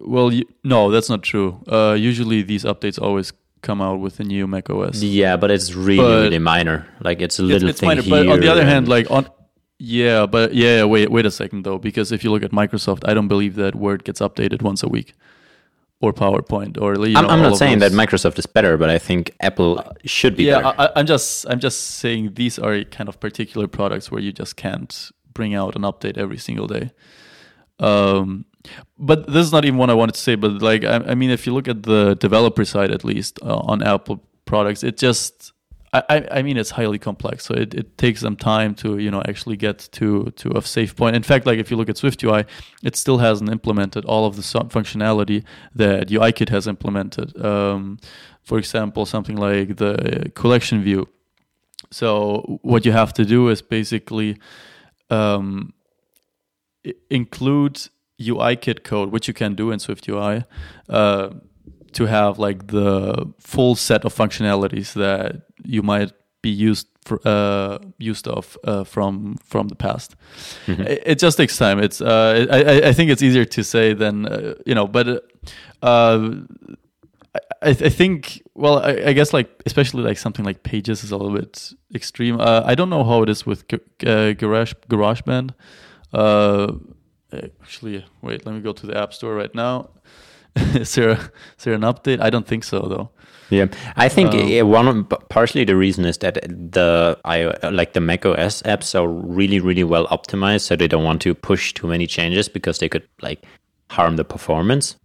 well, 0.00 0.30
no, 0.64 0.90
that's 0.90 1.10
not 1.10 1.22
true. 1.22 1.60
Uh, 1.66 1.94
usually, 1.98 2.42
these 2.42 2.64
updates 2.64 3.00
always 3.00 3.32
come 3.60 3.82
out 3.82 3.98
with 4.00 4.20
a 4.20 4.24
new 4.24 4.46
Mac 4.46 4.70
OS. 4.70 5.02
Yeah, 5.02 5.36
but 5.36 5.50
it's 5.50 5.74
really, 5.74 5.96
But- 5.98 6.22
really 6.22 6.38
minor. 6.38 6.86
Like 7.02 7.20
it's 7.20 7.38
a 7.38 7.42
little 7.42 7.68
it's 7.68 7.80
thing 7.80 7.88
minor, 7.88 8.02
here. 8.02 8.24
but 8.24 8.32
on 8.32 8.40
the 8.40 8.48
other 8.48 8.64
hand, 8.64 8.88
like 8.88 9.10
on 9.10 9.26
yeah, 9.78 10.26
but 10.26 10.54
yeah, 10.54 10.76
yeah, 10.78 10.84
wait, 10.84 11.10
wait 11.10 11.26
a 11.26 11.30
second 11.30 11.64
though, 11.64 11.78
because 11.78 12.12
if 12.12 12.22
you 12.24 12.30
look 12.30 12.42
at 12.42 12.52
Microsoft, 12.52 13.02
I 13.08 13.12
don't 13.14 13.28
believe 13.28 13.56
that 13.56 13.74
Word 13.74 14.04
gets 14.04 14.20
updated 14.20 14.62
once 14.62 14.82
a 14.82 14.88
week, 14.88 15.14
or 16.00 16.12
PowerPoint, 16.12 16.80
or 16.80 17.06
you 17.06 17.16
I'm, 17.16 17.26
I'm 17.26 17.42
not 17.42 17.56
saying 17.58 17.78
those. 17.78 17.92
that 17.92 17.96
Microsoft 18.08 18.38
is 18.38 18.46
better, 18.46 18.78
but 18.78 18.88
I 18.88 18.98
think 18.98 19.32
Apple 19.40 19.84
should 20.04 20.34
be 20.34 20.44
Yeah, 20.44 20.62
better. 20.62 20.80
I, 20.80 20.90
I'm 20.96 21.06
just 21.06 21.46
I'm 21.48 21.60
just 21.60 21.78
saying 22.02 22.34
these 22.34 22.58
are 22.58 22.82
kind 22.84 23.08
of 23.08 23.20
particular 23.20 23.66
products 23.68 24.10
where 24.10 24.22
you 24.22 24.32
just 24.32 24.56
can't 24.56 25.10
bring 25.34 25.54
out 25.54 25.76
an 25.76 25.82
update 25.82 26.16
every 26.16 26.38
single 26.38 26.66
day. 26.66 26.90
Um, 27.78 28.46
but 28.98 29.26
this 29.26 29.44
is 29.46 29.52
not 29.52 29.64
even 29.64 29.78
what 29.78 29.90
I 29.90 29.94
wanted 29.94 30.14
to 30.14 30.20
say. 30.20 30.34
But 30.36 30.62
like, 30.62 30.84
I, 30.84 30.96
I 30.96 31.14
mean, 31.14 31.30
if 31.30 31.46
you 31.46 31.54
look 31.54 31.68
at 31.68 31.82
the 31.82 32.14
developer 32.16 32.64
side, 32.64 32.90
at 32.90 33.04
least 33.04 33.38
uh, 33.42 33.58
on 33.58 33.82
Apple 33.82 34.22
products, 34.44 34.82
it 34.82 34.96
just, 34.98 35.52
I, 35.92 36.28
I, 36.30 36.42
mean, 36.42 36.56
it's 36.56 36.70
highly 36.70 37.00
complex. 37.00 37.46
So 37.46 37.54
it, 37.54 37.74
it 37.74 37.98
takes 37.98 38.20
them 38.20 38.36
time 38.36 38.76
to, 38.76 38.98
you 38.98 39.10
know, 39.10 39.22
actually 39.26 39.56
get 39.56 39.88
to 39.92 40.30
to 40.36 40.56
a 40.56 40.62
safe 40.62 40.94
point. 40.94 41.16
In 41.16 41.24
fact, 41.24 41.46
like 41.46 41.58
if 41.58 41.70
you 41.70 41.76
look 41.76 41.88
at 41.88 41.96
Swift 41.96 42.22
UI, 42.22 42.44
it 42.84 42.94
still 42.94 43.18
hasn't 43.18 43.50
implemented 43.50 44.04
all 44.04 44.24
of 44.24 44.36
the 44.36 44.42
functionality 44.42 45.42
that 45.74 46.08
UIKit 46.08 46.48
has 46.48 46.68
implemented. 46.68 47.36
Um, 47.44 47.98
for 48.42 48.58
example, 48.58 49.04
something 49.04 49.36
like 49.36 49.76
the 49.76 50.30
collection 50.34 50.82
view. 50.82 51.08
So 51.90 52.60
what 52.62 52.86
you 52.86 52.92
have 52.92 53.12
to 53.14 53.24
do 53.24 53.48
is 53.48 53.60
basically 53.60 54.38
um, 55.10 55.72
include 57.08 57.88
UIKit 58.20 58.84
code, 58.84 59.10
which 59.10 59.26
you 59.26 59.34
can 59.34 59.54
do 59.54 59.70
in 59.72 59.80
Swift 59.80 60.08
UI, 60.08 60.44
uh, 60.88 61.30
to 61.92 62.06
have 62.06 62.38
like 62.38 62.66
the 62.68 63.26
full 63.38 63.74
set 63.76 64.04
of 64.04 64.14
functionalities 64.14 64.92
that 64.94 65.42
you 65.64 65.82
might 65.82 66.12
be 66.42 66.50
used 66.50 66.86
for, 67.04 67.20
uh, 67.24 67.78
used 67.98 68.28
of 68.28 68.56
uh, 68.64 68.84
from 68.84 69.36
from 69.44 69.68
the 69.68 69.74
past. 69.76 70.16
It, 70.66 71.02
it 71.06 71.18
just 71.18 71.36
takes 71.36 71.56
time. 71.58 71.78
It's 71.82 72.00
uh, 72.00 72.46
I, 72.50 72.56
I- 72.62 72.88
I 72.88 72.92
think 72.92 73.10
it's 73.10 73.22
easier 73.22 73.44
to 73.44 73.62
say 73.62 73.94
than 73.94 74.26
uh, 74.26 74.54
you 74.66 74.74
know, 74.74 74.86
but. 74.86 75.06
Uh, 75.82 76.30
I, 77.62 77.70
I 77.70 77.88
think 77.90 78.42
well 78.54 78.78
I, 78.80 79.10
I 79.10 79.12
guess 79.12 79.32
like 79.32 79.48
especially 79.66 80.02
like 80.02 80.18
something 80.18 80.44
like 80.44 80.62
pages 80.62 81.04
is 81.04 81.12
a 81.12 81.16
little 81.16 81.36
bit 81.38 81.72
extreme 81.94 82.40
uh, 82.40 82.62
i 82.64 82.74
don't 82.74 82.90
know 82.90 83.04
how 83.04 83.22
it 83.22 83.28
is 83.28 83.46
with 83.46 83.68
G- 83.68 83.78
uh, 84.06 84.32
garage 84.32 84.72
garageband 84.88 85.50
uh, 86.12 86.72
actually 87.62 88.04
wait 88.22 88.44
let 88.46 88.54
me 88.54 88.60
go 88.60 88.72
to 88.72 88.86
the 88.86 88.96
app 88.96 89.12
store 89.14 89.34
right 89.36 89.54
now 89.54 89.90
is 90.74 90.94
there 90.94 91.10
a, 91.10 91.14
is 91.58 91.64
there 91.64 91.74
an 91.74 91.82
update? 91.82 92.20
I 92.20 92.30
don't 92.30 92.46
think 92.46 92.64
so 92.64 92.80
though. 92.80 93.10
Yeah, 93.50 93.66
I 93.96 94.08
think 94.08 94.32
Um, 94.34 94.68
one 94.70 94.86
of- 94.88 95.28
partially 95.28 95.64
the 95.64 95.74
reason 95.76 96.04
is 96.04 96.18
that 96.18 96.34
the 96.44 97.18
I 97.24 97.52
like 97.70 97.94
the 97.94 98.00
Mac 98.00 98.24
OS 98.24 98.62
apps 98.62 98.94
are 98.94 99.08
really 99.08 99.58
really 99.60 99.82
well 99.84 100.06
optimized, 100.06 100.60
so 100.62 100.76
they 100.76 100.86
don't 100.88 101.04
want 101.04 101.20
to 101.22 101.34
push 101.34 101.74
too 101.74 101.88
many 101.88 102.06
changes 102.06 102.48
because 102.48 102.78
they 102.78 102.88
could 102.88 103.08
like 103.22 103.42
harm 103.90 104.16
the 104.16 104.24
performance. 104.24 104.96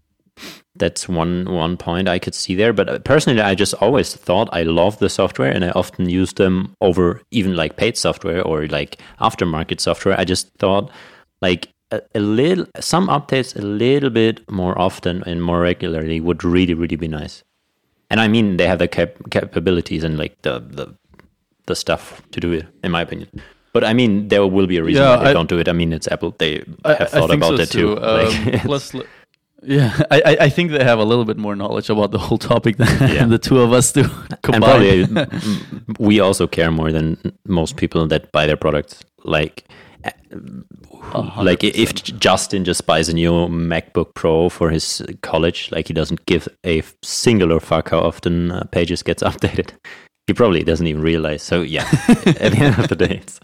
That's 0.75 1.07
one 1.09 1.45
one 1.45 1.77
point 1.77 2.07
I 2.07 2.19
could 2.19 2.35
see 2.35 2.53
there. 2.55 2.73
But 2.73 2.89
uh, 2.89 2.99
personally, 2.99 3.41
I 3.41 3.55
just 3.55 3.73
always 3.75 4.13
thought 4.13 4.49
I 4.51 4.63
love 4.63 4.99
the 4.99 5.09
software, 5.09 5.49
and 5.51 5.63
I 5.65 5.69
often 5.71 6.07
use 6.09 6.33
them 6.33 6.75
over 6.81 7.21
even 7.31 7.55
like 7.55 7.77
paid 7.77 7.97
software 7.97 8.43
or 8.43 8.67
like 8.67 8.97
aftermarket 9.19 9.79
software. 9.79 10.19
I 10.19 10.23
just 10.25 10.49
thought 10.59 10.91
like 11.41 11.69
a, 11.91 12.01
a 12.15 12.19
little 12.19 12.65
some 12.79 13.07
updates 13.07 13.55
a 13.55 13.61
little 13.61 14.09
bit 14.09 14.49
more 14.49 14.77
often 14.79 15.23
and 15.25 15.41
more 15.43 15.59
regularly 15.61 16.19
would 16.19 16.43
really 16.43 16.73
really 16.73 16.95
be 16.95 17.07
nice. 17.07 17.43
And 18.09 18.19
I 18.19 18.27
mean, 18.27 18.57
they 18.57 18.67
have 18.67 18.79
the 18.79 18.87
cap- 18.87 19.17
capabilities 19.31 20.03
and 20.03 20.17
like 20.17 20.39
the, 20.43 20.59
the 20.59 20.95
the 21.65 21.75
stuff 21.75 22.21
to 22.31 22.39
do 22.39 22.51
it, 22.53 22.65
in 22.83 22.91
my 22.91 23.01
opinion. 23.01 23.29
But 23.73 23.83
I 23.83 23.93
mean, 23.93 24.27
there 24.29 24.45
will 24.47 24.67
be 24.67 24.77
a 24.77 24.83
reason 24.83 25.03
Yeah, 25.03 25.17
why 25.17 25.23
they 25.23 25.29
I- 25.31 25.33
don't 25.33 25.49
do 25.49 25.57
it. 25.59 25.67
I 25.67 25.73
mean, 25.73 25.91
it's 25.91 26.07
Apple; 26.07 26.35
they 26.37 26.63
I, 26.85 26.93
have 26.93 27.09
thought 27.09 27.31
about 27.33 27.57
so 27.57 27.61
it 27.63 27.71
too. 27.71 27.97
Um, 27.97 28.25
Like, 28.45 28.61
plus, 28.69 28.93
yeah, 29.63 29.99
I, 30.11 30.37
I- 30.41 30.49
think 30.49 30.71
they 30.71 30.83
have 30.83 30.99
a 30.99 31.03
little 31.03 31.25
bit 31.25 31.37
more 31.37 31.55
knowledge 31.55 31.89
about 31.89 32.11
the 32.11 32.19
whole 32.19 32.37
topic 32.37 32.77
than 32.77 32.87
Yeah. 33.13 33.25
the 33.35 33.39
two 33.39 33.59
of 33.59 33.73
us 33.73 33.91
do 33.91 34.03
and 34.53 34.63
probably 34.63 35.07
we 35.99 36.19
also 36.19 36.45
care 36.47 36.71
more 36.71 36.91
than 36.91 37.17
most 37.47 37.75
people 37.75 38.07
that 38.07 38.31
buy 38.31 38.45
their 38.45 38.57
products. 38.57 39.03
Like, 39.23 39.65
uh, 41.13 41.43
like 41.43 41.63
if 41.63 41.93
Justin 42.19 42.63
just 42.65 42.85
buys 42.85 43.09
a 43.09 43.13
new 43.13 43.31
MacBook 43.47 44.13
Pro 44.13 44.50
for 44.50 44.69
his 44.69 45.01
college, 45.21 45.71
like 45.71 45.88
he 45.88 45.93
doesn't 45.93 46.25
give 46.25 46.47
a 46.65 46.81
singular 47.03 47.59
fuck 47.59 47.89
how 47.89 48.00
often 48.00 48.51
uh, 48.51 48.63
Pages 48.71 49.03
gets 49.03 49.24
updated. 49.29 49.71
He 50.27 50.33
probably 50.33 50.63
doesn't 50.63 50.88
even 50.88 51.01
realize. 51.01 51.43
So 51.43 51.62
yeah, 51.62 51.88
at 52.07 52.51
the 52.51 52.57
end 52.59 52.79
of 52.79 52.89
the 52.89 52.95
day, 52.95 53.21
it's 53.21 53.39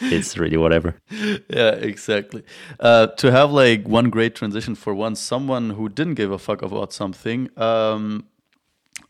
it's 0.00 0.36
really 0.36 0.56
whatever. 0.56 0.96
yeah, 1.10 1.70
exactly. 1.70 2.42
Uh, 2.80 3.06
to 3.18 3.30
have 3.30 3.50
like 3.50 3.86
one 3.86 4.10
great 4.10 4.34
transition 4.34 4.74
for 4.74 4.94
once, 4.94 5.20
someone 5.20 5.70
who 5.70 5.88
didn't 5.88 6.14
give 6.14 6.30
a 6.30 6.38
fuck 6.38 6.62
about 6.62 6.92
something 6.92 7.48
um, 7.56 8.26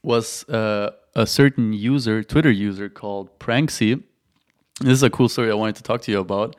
was 0.03 0.49
uh, 0.49 0.91
a 1.15 1.27
certain 1.27 1.73
user, 1.73 2.23
Twitter 2.23 2.51
user 2.51 2.89
called 2.89 3.37
Pranksy. 3.39 4.03
This 4.81 4.93
is 4.93 5.03
a 5.03 5.11
cool 5.11 5.29
story 5.29 5.51
I 5.51 5.55
wanted 5.55 5.77
to 5.77 5.83
talk 5.83 6.03
to 6.03 6.13
you 6.13 6.21
about. 6.21 6.55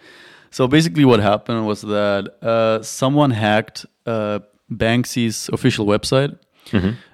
So 0.51 0.67
basically, 0.67 1.05
what 1.05 1.19
happened 1.19 1.65
was 1.65 1.81
that 1.81 2.43
uh, 2.43 2.81
someone 2.81 3.31
hacked 3.31 3.85
uh, 4.05 4.39
Banksy's 4.71 5.49
official 5.53 5.85
website 5.85 6.37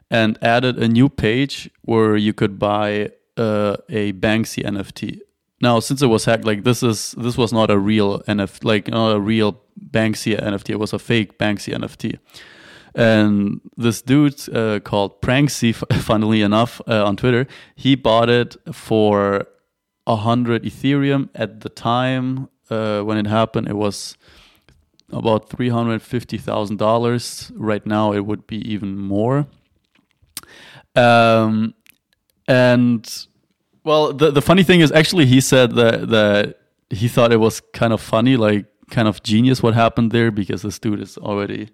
and 0.09 0.37
added 0.41 0.77
a 0.77 0.87
new 0.87 1.09
page 1.09 1.69
where 1.81 2.15
you 2.15 2.33
could 2.33 2.59
buy 2.59 3.11
uh, 3.37 3.77
a 3.89 4.13
Banksy 4.13 4.63
NFT. 4.63 5.19
Now, 5.61 5.79
since 5.79 6.01
it 6.01 6.07
was 6.07 6.25
hacked, 6.25 6.45
like 6.45 6.63
this 6.63 6.83
is 6.83 7.15
this 7.17 7.37
was 7.37 7.53
not 7.53 7.71
a 7.71 7.77
real 7.77 8.19
NFT, 8.21 8.63
like 8.65 8.87
not 8.89 9.15
a 9.15 9.19
real 9.19 9.61
Banksy 9.91 10.39
NFT. 10.39 10.71
It 10.71 10.79
was 10.79 10.93
a 10.93 10.99
fake 10.99 11.37
Banksy 11.39 11.73
NFT. 11.73 12.19
And 12.95 13.61
this 13.75 14.01
dude 14.01 14.37
uh, 14.55 14.79
called 14.81 15.21
Pranksy, 15.21 15.73
funnily 16.01 16.41
enough, 16.41 16.79
uh, 16.87 17.05
on 17.05 17.15
Twitter, 17.15 17.47
he 17.75 17.95
bought 17.95 18.29
it 18.29 18.55
for 18.71 19.47
a 20.05 20.17
hundred 20.17 20.63
Ethereum 20.63 21.29
at 21.33 21.61
the 21.61 21.69
time 21.69 22.49
uh, 22.73 23.03
when 23.03 23.17
it 23.17 23.27
happened. 23.27 23.67
It 23.67 23.77
was 23.77 24.17
about 25.11 25.49
three 25.49 25.69
hundred 25.69 26.01
fifty 26.01 26.37
thousand 26.37 26.77
dollars. 26.77 27.51
Right 27.55 27.85
now, 27.85 28.13
it 28.13 28.25
would 28.25 28.47
be 28.47 28.57
even 28.73 28.97
more. 28.97 29.47
Um, 30.95 31.73
and 32.47 33.03
well, 33.83 34.13
the 34.13 34.31
the 34.31 34.41
funny 34.41 34.63
thing 34.63 34.81
is, 34.81 34.91
actually, 34.91 35.25
he 35.25 35.41
said 35.41 35.75
that 35.75 36.09
that 36.09 36.59
he 36.89 37.07
thought 37.07 37.31
it 37.31 37.39
was 37.39 37.61
kind 37.73 37.93
of 37.93 38.01
funny, 38.01 38.37
like 38.37 38.65
kind 38.89 39.07
of 39.07 39.23
genius 39.23 39.63
what 39.63 39.73
happened 39.73 40.11
there 40.11 40.31
because 40.31 40.61
this 40.61 40.77
dude 40.79 41.01
is 41.01 41.17
already 41.17 41.69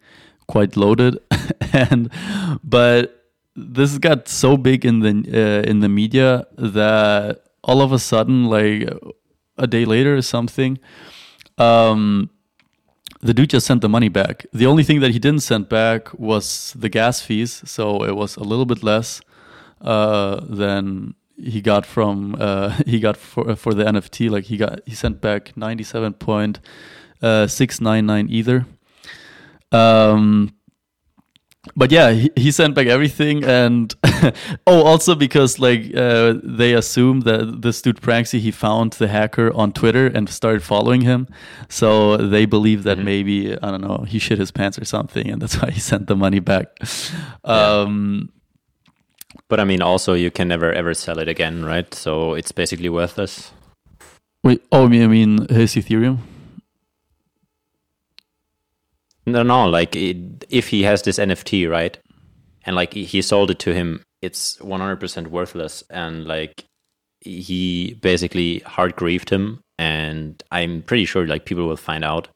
quite 0.48 0.78
loaded, 0.78 1.18
and 1.74 2.10
but 2.64 3.16
this 3.56 3.98
got 3.98 4.28
so 4.28 4.58
big 4.58 4.86
in 4.86 5.00
the 5.00 5.10
uh, 5.10 5.70
in 5.70 5.80
the 5.80 5.90
media 5.90 6.46
that 6.58 7.44
all 7.64 7.82
of 7.82 7.92
a 7.92 8.00
sudden, 8.00 8.46
like 8.46 8.90
a 9.60 9.68
day 9.68 9.86
later 9.86 10.16
or 10.16 10.22
something, 10.22 10.80
um, 11.58 12.30
the 13.22 13.34
dude 13.34 13.50
just 13.50 13.68
sent 13.68 13.82
the 13.82 13.90
money 13.90 14.10
back. 14.10 14.46
The 14.54 14.66
only 14.66 14.84
thing 14.84 15.02
that 15.02 15.12
he 15.12 15.20
didn't 15.20 15.42
send 15.42 15.70
back 15.70 16.18
was 16.18 16.74
the 16.78 16.90
gas 16.90 17.22
fees, 17.22 17.62
so 17.66 18.04
it 18.04 18.16
was 18.16 18.38
a 18.38 18.44
little 18.44 18.66
bit 18.66 18.82
less 18.82 19.22
uh, 19.82 20.40
than 20.48 21.16
he 21.38 21.62
got 21.62 21.86
from 21.86 22.36
uh, 22.40 22.70
he 22.86 23.00
got 23.00 23.18
for 23.18 23.56
for 23.56 23.74
the 23.74 23.84
NFT. 23.84 24.30
Like 24.30 24.46
he 24.46 24.58
got 24.58 24.80
he 24.86 24.96
sent 24.96 25.22
back 25.22 25.56
ninety 25.58 25.84
seven 25.84 26.14
point 26.14 26.60
six 27.48 27.82
nine 27.82 28.06
nine 28.06 28.30
ether. 28.30 28.66
Um, 29.72 30.56
but 31.76 31.92
yeah, 31.92 32.12
he, 32.12 32.32
he 32.36 32.52
sent 32.52 32.74
back 32.74 32.88
everything, 32.88 33.44
and 33.44 33.94
oh, 34.68 34.84
also 34.84 35.14
because 35.14 35.60
like 35.60 35.94
uh, 35.96 36.36
they 36.44 36.74
assume 36.74 37.22
that 37.22 37.62
this 37.62 37.82
dude 37.82 38.02
Pranksy 38.02 38.40
he 38.40 38.52
found 38.52 38.94
the 38.94 39.08
hacker 39.08 39.54
on 39.54 39.74
Twitter 39.74 40.08
and 40.08 40.30
started 40.30 40.64
following 40.64 41.02
him, 41.02 41.28
so 41.68 42.16
they 42.18 42.46
believe 42.46 42.84
that 42.84 42.98
maybe 42.98 43.58
I 43.62 43.72
don't 43.72 43.82
know 43.82 44.06
he 44.08 44.20
shit 44.20 44.40
his 44.40 44.52
pants 44.52 44.80
or 44.80 44.86
something, 44.86 45.30
and 45.30 45.42
that's 45.42 45.58
why 45.62 45.72
he 45.72 45.80
sent 45.80 46.08
the 46.08 46.16
money 46.16 46.40
back. 46.40 46.68
Um, 47.44 48.32
But 49.50 49.60
I 49.60 49.64
mean, 49.64 49.82
also 49.82 50.14
you 50.14 50.32
can 50.32 50.48
never 50.48 50.72
ever 50.72 50.94
sell 50.94 51.20
it 51.20 51.28
again, 51.28 51.66
right? 51.66 51.94
So 51.94 52.36
it's 52.36 52.52
basically 52.52 52.90
worthless. 52.90 53.52
wait, 54.44 54.62
oh, 54.72 54.86
I 54.86 54.88
mean, 54.88 55.04
I 55.04 55.08
mean 55.08 55.48
his 55.50 55.76
Ethereum. 55.76 56.20
No, 59.32 59.44
no, 59.44 59.68
like 59.68 59.96
it, 59.96 60.46
if 60.50 60.68
he 60.70 60.84
has 60.84 61.04
this 61.04 61.20
NFT, 61.20 61.70
right, 61.70 61.98
and 62.66 62.76
like 62.76 62.94
he 62.94 63.22
sold 63.22 63.52
it 63.52 63.60
to 63.60 63.74
him, 63.74 64.04
it's 64.22 64.58
100% 64.58 65.28
worthless, 65.28 65.84
and 65.90 66.26
like 66.26 66.66
he 67.22 67.94
basically 68.02 68.60
hard 68.60 68.96
grieved 68.96 69.30
him, 69.30 69.62
and 69.78 70.42
I'm 70.52 70.82
pretty 70.84 71.06
sure 71.06 71.26
like 71.28 71.46
people 71.46 71.68
will 71.68 71.78
find 71.78 72.04
out, 72.04 72.28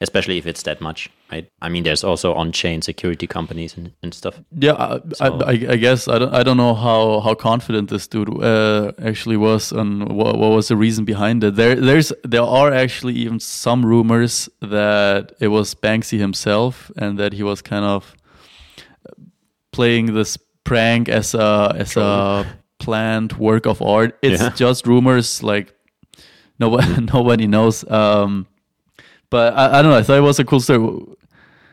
especially 0.00 0.38
if 0.38 0.46
it's 0.46 0.62
that 0.62 0.80
much, 0.80 1.10
right? 1.32 1.50
I 1.60 1.68
mean, 1.68 1.82
there's 1.82 2.04
also 2.04 2.32
on-chain 2.34 2.82
security 2.82 3.26
companies 3.26 3.76
and, 3.76 3.90
and 4.02 4.14
stuff. 4.14 4.40
Yeah, 4.56 4.74
I, 4.74 5.00
So- 5.14 5.40
I, 5.42 5.50
I 5.50 5.76
guess 5.76 6.06
I 6.06 6.18
don't, 6.18 6.32
I 6.32 6.42
don't 6.44 6.56
know 6.56 6.74
how, 6.74 7.20
how 7.20 7.34
confident 7.34 7.90
this 7.90 8.06
dude 8.06 8.28
uh, 8.42 8.92
actually 9.02 9.36
was 9.36 9.72
and 9.72 10.08
what, 10.12 10.38
what 10.38 10.50
was 10.52 10.68
the 10.68 10.76
reason 10.76 11.04
behind 11.04 11.42
it. 11.42 11.56
There 11.56 11.74
there's 11.74 12.12
there 12.22 12.42
are 12.44 12.72
actually 12.72 13.14
even 13.14 13.40
some 13.40 13.84
rumors 13.84 14.48
that 14.60 15.32
it 15.40 15.48
was 15.48 15.74
Banksy 15.74 16.18
himself 16.18 16.90
and 16.96 17.18
that 17.18 17.32
he 17.32 17.42
was 17.42 17.60
kind 17.62 17.84
of 17.84 18.14
playing 19.72 20.14
this 20.14 20.38
prank 20.64 21.08
as 21.08 21.34
a 21.34 21.72
as 21.76 21.96
a 21.96 22.46
planned 22.78 23.32
work 23.34 23.66
of 23.66 23.82
art. 23.82 24.18
It's 24.22 24.40
Yeah. 24.42 24.50
just 24.50 24.86
rumors, 24.86 25.42
like 25.42 25.72
nobody 26.58 27.00
nobody 27.12 27.46
knows. 27.46 27.84
Um, 27.90 28.46
but 29.30 29.54
I, 29.54 29.78
I 29.78 29.82
don't 29.82 29.90
know. 29.90 29.98
I 29.98 30.02
thought 30.02 30.18
it 30.18 30.22
was 30.22 30.38
a 30.38 30.44
cool 30.44 30.60
story. 30.60 31.02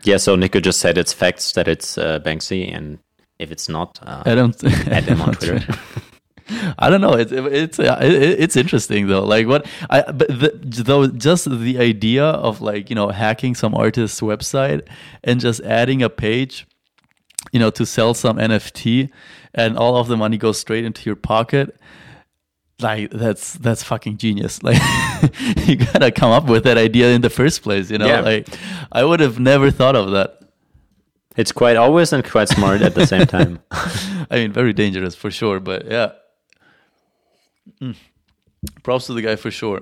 Yeah, 0.04 0.18
so 0.18 0.36
Nico 0.36 0.60
just 0.60 0.80
said 0.80 0.98
it's 0.98 1.14
facts 1.14 1.54
that 1.54 1.68
it's 1.68 1.98
uh, 1.98 2.20
Banksy, 2.20 2.74
and 2.74 3.00
if 3.40 3.52
it's 3.52 3.68
not, 3.68 4.00
uh, 4.04 4.24
I 4.26 4.36
don't 4.36 4.64
add 4.88 5.06
them 5.06 5.22
on 5.22 5.34
Twitter. 5.34 5.74
I 6.78 6.90
don't 6.90 7.02
know. 7.02 7.14
It's 7.14 7.32
it's 7.32 7.80
uh, 7.80 7.98
it, 8.02 8.14
it's 8.14 8.56
interesting 8.56 9.08
though. 9.08 9.24
Like 9.24 9.48
what 9.48 9.66
I 9.90 10.04
but 10.04 10.28
the, 10.28 10.52
though 10.62 11.08
just 11.08 11.50
the 11.50 11.80
idea 11.80 12.24
of 12.24 12.62
like 12.62 12.90
you 12.90 12.96
know 12.96 13.10
hacking 13.10 13.56
some 13.56 13.74
artist's 13.74 14.22
website 14.22 14.88
and 15.24 15.40
just 15.40 15.62
adding 15.62 16.04
a 16.04 16.10
page, 16.10 16.68
you 17.52 17.60
know, 17.60 17.72
to 17.72 17.86
sell 17.86 18.14
some 18.14 18.38
NFT, 18.38 19.10
and 19.56 19.78
all 19.78 19.98
of 19.98 20.08
the 20.08 20.18
money 20.18 20.38
goes 20.38 20.60
straight 20.60 20.86
into 20.86 21.04
your 21.10 21.16
pocket. 21.16 21.76
Like 22.82 23.10
that's 23.12 23.54
that's 23.54 23.84
fucking 23.84 24.18
genius. 24.18 24.60
Like 24.64 24.82
you 25.68 25.78
gotta 25.78 26.12
come 26.12 26.32
up 26.32 26.46
with 26.50 26.64
that 26.66 26.78
idea 26.78 27.12
in 27.14 27.22
the 27.22 27.30
first 27.30 27.62
place. 27.64 27.90
You 27.90 27.98
know, 27.98 28.08
Yeah. 28.08 28.20
like 28.22 28.48
I 28.92 29.04
would 29.04 29.20
have 29.22 29.40
never 29.40 29.72
thought 29.72 29.96
of 29.96 30.12
that. 30.12 30.40
it's 31.38 31.52
quite 31.52 31.76
obvious 31.78 32.14
and 32.14 32.24
quite 32.24 32.50
smart 32.50 32.82
at 32.82 32.96
the 32.96 33.06
same 33.06 33.26
time. 33.28 33.60
I 34.32 34.36
mean, 34.36 34.52
very 34.54 34.74
dangerous 34.74 35.16
for 35.16 35.32
sure. 35.32 35.60
But 35.60 35.86
yeah, 35.86 36.12
Mm. 37.82 37.96
props 38.84 39.08
to 39.08 39.14
the 39.14 39.22
guy 39.22 39.36
for 39.36 39.52
sure. 39.52 39.82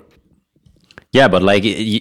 Yeah, 1.12 1.28
but 1.28 1.42
like 1.42 1.62
you, 1.64 2.00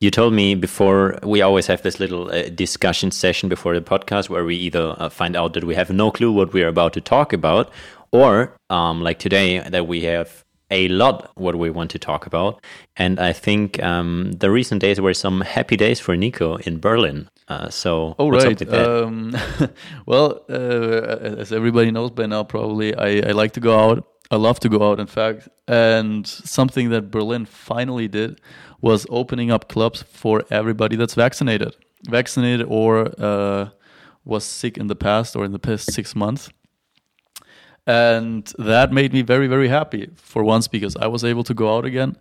you 0.00 0.10
told 0.10 0.32
me 0.34 0.54
before, 0.54 1.18
we 1.22 1.40
always 1.42 1.66
have 1.68 1.82
this 1.82 2.00
little 2.00 2.30
uh, 2.30 2.48
discussion 2.48 3.10
session 3.10 3.48
before 3.48 3.74
the 3.74 3.80
podcast 3.80 4.28
where 4.28 4.44
we 4.44 4.56
either 4.56 4.94
uh, 4.98 5.08
find 5.08 5.36
out 5.36 5.52
that 5.54 5.64
we 5.64 5.74
have 5.74 5.90
no 5.90 6.10
clue 6.10 6.32
what 6.32 6.52
we're 6.52 6.68
about 6.68 6.92
to 6.94 7.00
talk 7.00 7.32
about, 7.32 7.70
or 8.14 8.56
um, 8.70 9.02
like 9.02 9.18
today 9.18 9.58
that 9.58 9.88
we 9.88 10.02
have 10.02 10.44
a 10.70 10.88
lot 10.88 11.30
what 11.34 11.56
we 11.56 11.68
want 11.68 11.90
to 11.90 11.98
talk 11.98 12.26
about. 12.26 12.64
And 12.96 13.18
I 13.18 13.32
think 13.32 13.82
um, 13.82 14.32
the 14.32 14.50
recent 14.50 14.80
days 14.80 15.00
were 15.00 15.14
some 15.14 15.40
happy 15.40 15.76
days 15.76 15.98
for 16.00 16.16
Nico 16.16 16.56
in 16.56 16.78
Berlin. 16.78 17.28
Uh, 17.48 17.68
so, 17.68 18.14
Oh 18.18 18.30
right. 18.30 18.60
Um, 18.72 19.36
well, 20.06 20.44
uh, 20.48 21.42
as 21.42 21.52
everybody 21.52 21.90
knows 21.90 22.12
by 22.12 22.26
now, 22.26 22.44
probably 22.44 22.94
I, 22.94 23.28
I 23.28 23.32
like 23.32 23.52
to 23.52 23.60
go 23.60 23.78
out. 23.78 24.06
I 24.30 24.36
love 24.36 24.58
to 24.60 24.68
go 24.68 24.90
out, 24.90 25.00
in 25.00 25.06
fact. 25.06 25.48
And 25.68 26.26
something 26.26 26.90
that 26.90 27.10
Berlin 27.10 27.44
finally 27.44 28.08
did 28.08 28.40
was 28.80 29.06
opening 29.10 29.50
up 29.50 29.68
clubs 29.68 30.02
for 30.02 30.44
everybody 30.50 30.96
that's 30.96 31.14
vaccinated, 31.14 31.76
vaccinated 32.08 32.66
or 32.70 33.12
uh, 33.18 33.70
was 34.24 34.44
sick 34.44 34.78
in 34.78 34.86
the 34.86 34.96
past 34.96 35.36
or 35.36 35.44
in 35.44 35.52
the 35.52 35.58
past 35.58 35.92
six 35.92 36.14
months. 36.14 36.48
And 37.86 38.50
that 38.58 38.92
made 38.92 39.12
me 39.12 39.22
very, 39.22 39.46
very 39.46 39.68
happy 39.68 40.08
for 40.16 40.42
once 40.42 40.68
because 40.68 40.96
I 40.96 41.06
was 41.06 41.22
able 41.24 41.44
to 41.44 41.54
go 41.54 41.76
out 41.76 41.84
again. 41.84 42.16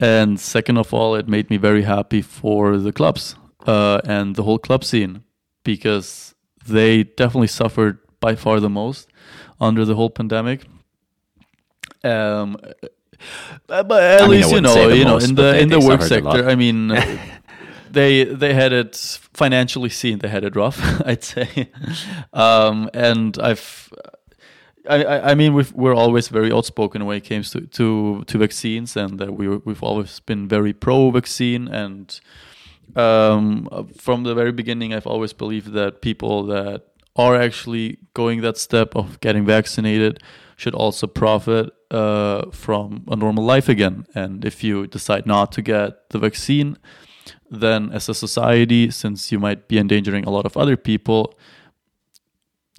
And 0.00 0.40
second 0.40 0.78
of 0.78 0.94
all, 0.94 1.14
it 1.14 1.28
made 1.28 1.50
me 1.50 1.58
very 1.58 1.82
happy 1.82 2.22
for 2.22 2.78
the 2.78 2.92
clubs 2.92 3.36
uh, 3.66 4.00
and 4.04 4.36
the 4.36 4.42
whole 4.42 4.58
club 4.58 4.84
scene 4.84 5.22
because 5.64 6.34
they 6.66 7.04
definitely 7.04 7.48
suffered 7.48 7.98
by 8.20 8.34
far 8.36 8.58
the 8.60 8.70
most 8.70 9.08
under 9.60 9.84
the 9.84 9.94
whole 9.94 10.10
pandemic. 10.10 10.64
Um, 12.04 12.56
uh, 13.68 13.82
but 13.84 14.02
at 14.02 14.22
I 14.22 14.26
mean, 14.26 14.30
least 14.30 14.50
you 14.52 14.60
know, 14.60 14.88
you 14.88 15.04
know, 15.04 15.18
in 15.18 15.34
the 15.34 15.42
they- 15.52 15.62
in 15.62 15.68
the 15.68 15.78
work 15.78 16.02
suffered 16.02 16.22
a 16.22 16.24
lot. 16.24 16.34
sector. 16.36 16.50
I 16.50 16.54
mean, 16.56 16.88
they 17.90 18.24
they 18.24 18.54
had 18.54 18.72
it 18.72 18.96
financially 19.34 19.90
seen. 19.90 20.18
They 20.18 20.28
had 20.28 20.42
it 20.44 20.56
rough, 20.56 20.80
I'd 21.06 21.22
say. 21.22 21.70
Um, 22.32 22.88
and 22.94 23.38
I've, 23.38 23.92
I, 24.88 25.30
I 25.30 25.34
mean, 25.34 25.54
we've, 25.54 25.72
we're 25.72 25.94
always 25.94 26.28
very 26.28 26.52
outspoken 26.52 27.04
when 27.06 27.16
it 27.18 27.28
comes 27.28 27.50
to 27.50 27.60
to, 27.60 28.24
to 28.24 28.38
vaccines, 28.38 28.96
and 28.96 29.18
that 29.18 29.34
we 29.34 29.48
we've 29.48 29.82
always 29.82 30.20
been 30.20 30.48
very 30.48 30.72
pro 30.72 31.10
vaccine. 31.10 31.68
And 31.68 32.20
um, 32.96 33.68
from 33.96 34.24
the 34.24 34.34
very 34.34 34.52
beginning, 34.52 34.92
I've 34.92 35.06
always 35.06 35.32
believed 35.32 35.72
that 35.72 36.02
people 36.02 36.46
that 36.46 36.82
are 37.14 37.36
actually 37.36 37.98
going 38.14 38.40
that 38.40 38.56
step 38.56 38.96
of 38.96 39.20
getting 39.20 39.44
vaccinated 39.44 40.22
should 40.56 40.74
also 40.74 41.06
profit 41.06 41.70
uh, 41.90 42.50
from 42.50 43.04
a 43.08 43.16
normal 43.16 43.44
life 43.44 43.68
again. 43.68 44.06
And 44.14 44.44
if 44.44 44.64
you 44.64 44.86
decide 44.86 45.26
not 45.26 45.52
to 45.52 45.62
get 45.62 46.10
the 46.10 46.18
vaccine, 46.18 46.78
then 47.50 47.90
as 47.92 48.08
a 48.08 48.14
society, 48.14 48.90
since 48.90 49.30
you 49.30 49.38
might 49.38 49.68
be 49.68 49.78
endangering 49.78 50.24
a 50.24 50.30
lot 50.30 50.46
of 50.46 50.56
other 50.56 50.76
people, 50.76 51.34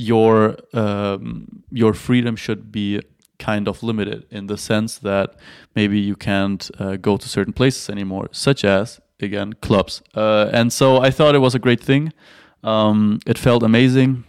your 0.04 0.58
um, 0.74 1.64
your 1.72 1.94
freedom 1.94 2.36
should 2.36 2.72
be 2.72 3.02
kind 3.40 3.68
of 3.68 3.84
limited 3.84 4.26
in 4.30 4.48
the 4.48 4.58
sense 4.58 5.00
that 5.00 5.36
maybe 5.76 6.00
you 6.00 6.16
can't 6.16 6.70
uh, 6.80 6.96
go 6.98 7.18
to 7.18 7.28
certain 7.28 7.54
places 7.54 7.90
anymore, 7.90 8.28
such 8.32 8.64
as 8.64 9.00
again 9.20 9.54
clubs. 9.62 10.02
Uh, 10.16 10.50
and 10.54 10.72
so 10.72 10.98
I 10.98 11.12
thought 11.12 11.36
it 11.36 11.40
was 11.40 11.56
a 11.56 11.60
great 11.60 11.82
thing. 11.82 12.14
Um, 12.64 13.20
it 13.26 13.38
felt 13.38 13.64
amazing 13.64 14.24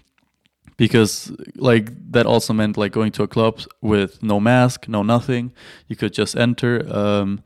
because 0.76 1.32
like 1.56 1.90
that 2.12 2.26
also 2.26 2.52
meant 2.52 2.76
like 2.76 2.92
going 2.92 3.12
to 3.12 3.22
a 3.22 3.28
club 3.28 3.60
with 3.80 4.22
no 4.22 4.40
mask, 4.40 4.88
no 4.88 5.02
nothing. 5.02 5.52
You 5.88 5.96
could 5.96 6.12
just 6.12 6.36
enter 6.36 6.84
um, 6.92 7.42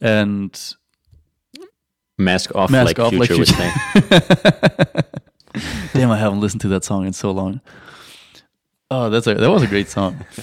and 0.00 0.74
mask 2.18 2.54
off, 2.54 2.70
mask 2.70 2.86
like 2.86 2.98
off, 2.98 3.12
like 3.12 3.30
Future 3.30 3.38
would 3.38 3.72
Future. 4.02 5.02
Damn, 5.92 6.10
I 6.10 6.18
haven't 6.18 6.40
listened 6.40 6.60
to 6.62 6.68
that 6.68 6.84
song 6.84 7.06
in 7.06 7.12
so 7.12 7.30
long. 7.30 7.60
Oh, 8.90 9.08
that's 9.10 9.26
a 9.26 9.34
that 9.34 9.50
was 9.50 9.62
a 9.62 9.66
great 9.66 9.88
song. 9.88 10.24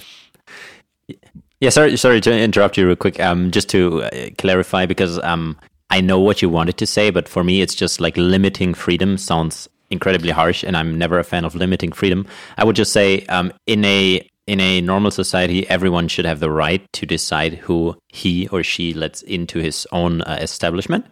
Yeah, 1.62 1.72
sorry, 1.72 1.98
sorry 1.98 2.22
to 2.22 2.32
interrupt 2.32 2.78
you 2.78 2.88
real 2.88 2.96
quick. 2.96 3.20
Um, 3.20 3.52
just 3.52 3.68
to 3.72 4.04
uh, 4.04 4.30
clarify, 4.38 4.86
because 4.86 5.20
um, 5.24 5.58
I 5.90 6.00
know 6.00 6.18
what 6.18 6.42
you 6.42 6.48
wanted 6.48 6.78
to 6.78 6.86
say, 6.86 7.10
but 7.10 7.28
for 7.28 7.44
me, 7.44 7.62
it's 7.62 7.76
just 7.76 8.00
like 8.00 8.16
limiting 8.16 8.74
freedom 8.74 9.18
sounds 9.18 9.68
incredibly 9.90 10.30
harsh, 10.30 10.64
and 10.64 10.78
I'm 10.78 10.98
never 10.98 11.20
a 11.20 11.24
fan 11.26 11.44
of 11.44 11.56
limiting 11.56 11.92
freedom. 11.92 12.26
I 12.58 12.64
would 12.64 12.78
just 12.78 12.94
say, 12.94 13.26
um, 13.26 13.52
in 13.68 13.84
a 13.84 14.26
in 14.48 14.62
a 14.62 14.80
normal 14.80 15.12
society, 15.12 15.70
everyone 15.70 16.08
should 16.08 16.26
have 16.26 16.40
the 16.40 16.50
right 16.50 16.82
to 16.94 17.06
decide 17.06 17.56
who 17.56 17.98
he 18.08 18.48
or 18.48 18.64
she 18.64 18.94
lets 18.94 19.22
into 19.24 19.60
his 19.60 19.86
own 19.92 20.22
uh, 20.22 20.38
establishment. 20.40 21.06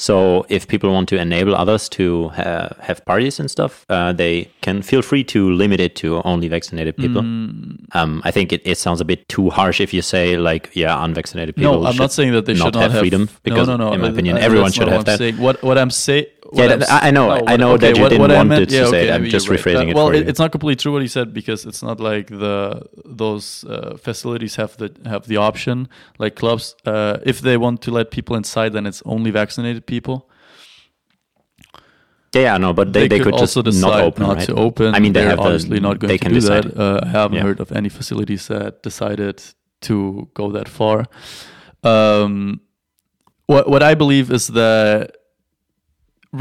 So 0.00 0.46
if 0.48 0.68
people 0.68 0.92
want 0.92 1.08
to 1.08 1.20
enable 1.20 1.56
others 1.56 1.88
to 1.90 2.28
ha- 2.28 2.70
have 2.80 3.04
parties 3.04 3.40
and 3.40 3.50
stuff, 3.50 3.84
uh, 3.88 4.12
they 4.12 4.48
can 4.60 4.80
feel 4.80 5.02
free 5.02 5.24
to 5.24 5.50
limit 5.50 5.80
it 5.80 5.96
to 5.96 6.22
only 6.22 6.46
vaccinated 6.46 6.96
people. 6.96 7.22
Mm. 7.22 7.84
Um, 7.96 8.22
I 8.24 8.30
think 8.30 8.52
it, 8.52 8.62
it 8.64 8.78
sounds 8.78 9.00
a 9.00 9.04
bit 9.04 9.28
too 9.28 9.50
harsh 9.50 9.80
if 9.80 9.92
you 9.92 10.00
say 10.00 10.36
like, 10.36 10.70
yeah, 10.72 11.04
unvaccinated 11.04 11.56
people. 11.56 11.82
No, 11.82 11.86
I'm 11.88 11.96
not 11.96 12.12
saying 12.12 12.32
that 12.32 12.46
they 12.46 12.54
should 12.54 12.74
not 12.74 12.76
have 12.76 12.92
have 12.92 13.00
freedom, 13.00 13.28
because 13.42 13.66
no, 13.66 13.76
no, 13.76 13.88
no. 13.88 13.94
in 13.94 14.00
my 14.00 14.06
uh, 14.06 14.12
opinion, 14.12 14.36
uh, 14.36 14.40
everyone 14.40 14.70
should 14.70 14.86
have 14.88 15.00
I'm 15.00 15.04
that. 15.04 15.18
saying. 15.18 15.36
What 15.38 15.62
what 15.64 15.76
I'm 15.76 15.90
saying. 15.90 16.26
Yeah, 16.52 16.82
I- 16.88 17.10
know- 17.10 17.30
I 17.46 17.56
know 17.58 17.76
that 17.76 17.96
you 17.98 18.08
didn't 18.08 18.20
want 18.20 18.50
to 18.50 18.86
say 18.90 19.08
it. 19.08 19.12
I'm 19.14 19.24
just 19.26 19.48
rephrasing 19.48 19.90
it 19.90 19.94
Well, 19.94 20.06
for 20.08 20.14
you. 20.14 20.22
it's 20.30 20.38
not 20.38 20.50
completely 20.50 20.76
true 20.76 20.92
what 20.92 21.02
he 21.02 21.08
said 21.08 21.34
because 21.34 21.66
it's 21.66 21.82
not 21.82 22.00
like 22.00 22.28
the 22.28 22.82
those 23.04 23.64
uh, 23.68 23.96
facilities 23.98 24.56
have 24.56 24.76
the 24.78 24.88
have 25.04 25.26
the 25.26 25.36
option 25.36 25.88
like 26.18 26.34
clubs. 26.36 26.74
Uh, 26.86 27.18
if 27.32 27.40
they 27.40 27.56
want 27.58 27.82
to 27.82 27.90
let 27.90 28.10
people 28.10 28.34
inside, 28.36 28.72
then 28.72 28.86
it's 28.86 29.02
only 29.04 29.30
vaccinated 29.30 29.84
people. 29.86 30.16
Yeah, 32.34 32.42
yeah, 32.42 32.56
no, 32.58 32.72
but 32.74 32.92
they, 32.92 33.08
they, 33.08 33.20
could, 33.20 33.32
also 33.34 33.62
just 33.62 33.78
decide 33.80 33.90
not 33.90 34.00
open. 34.04 34.22
not 34.26 34.36
right? 34.36 34.46
to 34.46 34.54
open. 34.54 34.94
I 34.94 34.98
mean, 35.00 35.12
they 35.14 35.20
They're 35.20 35.30
have 35.30 35.38
the- 35.38 35.44
obviously 35.44 35.80
not 35.80 35.98
going 35.98 36.08
they 36.08 36.18
to 36.18 36.24
can 36.24 36.32
do 36.34 36.40
decide. 36.40 36.64
that. 36.64 36.78
Uh, 36.78 37.00
I 37.02 37.08
haven't 37.08 37.36
Yeah. 37.36 37.42
heard 37.42 37.60
of 37.60 37.72
any 37.72 37.88
facilities 37.88 38.48
that 38.48 38.82
decided 38.82 39.42
to 39.82 40.28
go 40.34 40.50
that 40.52 40.68
far. 40.68 41.06
Um, 41.82 42.60
what 43.46 43.68
what 43.70 43.82
I 43.82 43.94
believe 43.94 44.30
is 44.30 44.48
that 44.48 45.16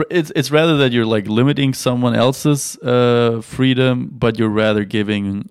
it's 0.10 0.32
it's 0.36 0.52
rather 0.52 0.78
that 0.78 0.92
you're 0.92 1.06
like 1.06 1.28
limiting 1.28 1.74
someone 1.74 2.16
else's 2.16 2.78
uh, 2.80 3.42
freedom, 3.42 4.10
but 4.12 4.38
you're 4.38 4.50
rather 4.50 4.84
giving 4.86 5.50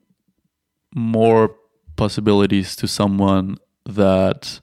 more 0.94 1.54
possibilities 1.96 2.76
to 2.76 2.86
someone 2.86 3.56
that 3.88 4.60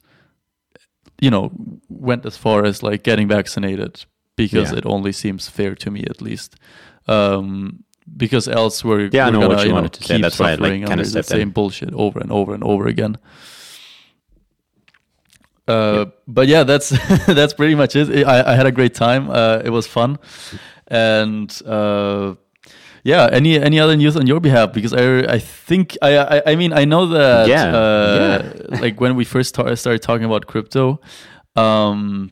you 1.22 1.30
know 1.32 1.52
went 1.90 2.26
as 2.26 2.38
far 2.38 2.66
as 2.66 2.84
like 2.84 3.04
getting 3.04 3.28
vaccinated 3.28 4.06
because 4.36 4.72
Yeah. 4.72 4.78
it 4.80 4.86
only 4.86 5.12
seems 5.12 5.48
fair 5.50 5.76
to 5.76 5.90
me 5.92 6.04
at 6.10 6.22
least 6.22 6.56
um 7.08 7.84
because 8.18 8.48
else 8.50 8.84
we're, 8.84 9.10
Yeah, 9.12 9.28
I 9.28 9.30
we're 9.30 9.34
know 9.34 9.40
gonna 9.42 9.56
what 9.56 9.64
you 9.64 9.70
know, 9.70 9.76
wanted 9.76 9.94
to 9.94 10.04
say. 10.04 10.16
keep 10.16 10.22
That's 10.24 10.40
why 10.40 10.48
I, 10.48 10.50
like, 10.52 10.60
suffering 10.60 10.82
kinda 10.82 10.92
under 10.92 11.04
the 11.04 11.10
stepped 11.10 11.32
in. 11.32 11.38
same 11.38 11.50
bullshit 11.52 11.94
over 11.94 12.20
and 12.20 12.32
over 12.32 12.54
and 12.54 12.64
over 12.64 12.88
again 12.88 13.18
uh, 15.68 16.06
but 16.28 16.48
yeah, 16.48 16.64
that's 16.64 16.90
that's 17.28 17.54
pretty 17.54 17.76
much 17.76 17.96
it. 17.96 18.26
I, 18.26 18.54
I 18.54 18.56
had 18.56 18.66
a 18.66 18.72
great 18.72 18.94
time. 18.94 19.30
Uh, 19.30 19.62
it 19.64 19.70
was 19.70 19.88
fun, 19.88 20.18
and 20.88 21.50
uh, 21.66 22.36
yeah. 23.04 23.30
Any 23.32 23.60
any 23.60 23.80
other 23.80 23.96
news 23.96 24.16
on 24.16 24.28
your 24.28 24.40
behalf? 24.40 24.74
Because 24.74 24.94
I 24.94 25.34
I 25.34 25.40
think 25.40 25.98
I 26.02 26.18
I, 26.18 26.42
I 26.52 26.56
mean 26.56 26.74
I 26.74 26.86
know 26.86 27.08
that 27.08 27.48
Yeah, 27.48 27.78
uh, 27.78 28.78
like 28.80 29.02
when 29.02 29.16
we 29.16 29.26
first 29.26 29.56
tar- 29.56 29.76
started 29.76 30.02
talking 30.02 30.26
about 30.26 30.46
crypto, 30.48 31.00
um, 31.56 32.32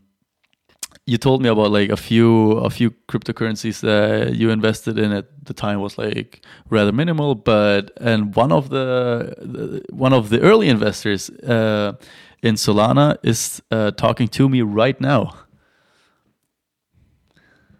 you 1.05 1.17
told 1.17 1.41
me 1.41 1.49
about 1.49 1.71
like 1.71 1.89
a 1.89 1.97
few 1.97 2.51
a 2.53 2.69
few 2.69 2.91
cryptocurrencies 3.09 3.81
that 3.81 4.35
you 4.35 4.49
invested 4.51 4.97
in 4.97 5.11
at 5.11 5.25
the 5.45 5.53
time 5.53 5.81
was 5.81 5.97
like 5.97 6.41
rather 6.69 6.91
minimal, 6.91 7.35
but 7.35 7.91
and 7.97 8.35
one 8.35 8.51
of 8.51 8.69
the, 8.69 9.33
the 9.39 9.83
one 9.89 10.13
of 10.13 10.29
the 10.29 10.39
early 10.41 10.69
investors 10.69 11.29
uh, 11.29 11.93
in 12.41 12.55
Solana 12.55 13.17
is 13.23 13.61
uh, 13.71 13.91
talking 13.91 14.27
to 14.29 14.49
me 14.49 14.61
right 14.61 14.99
now. 14.99 15.33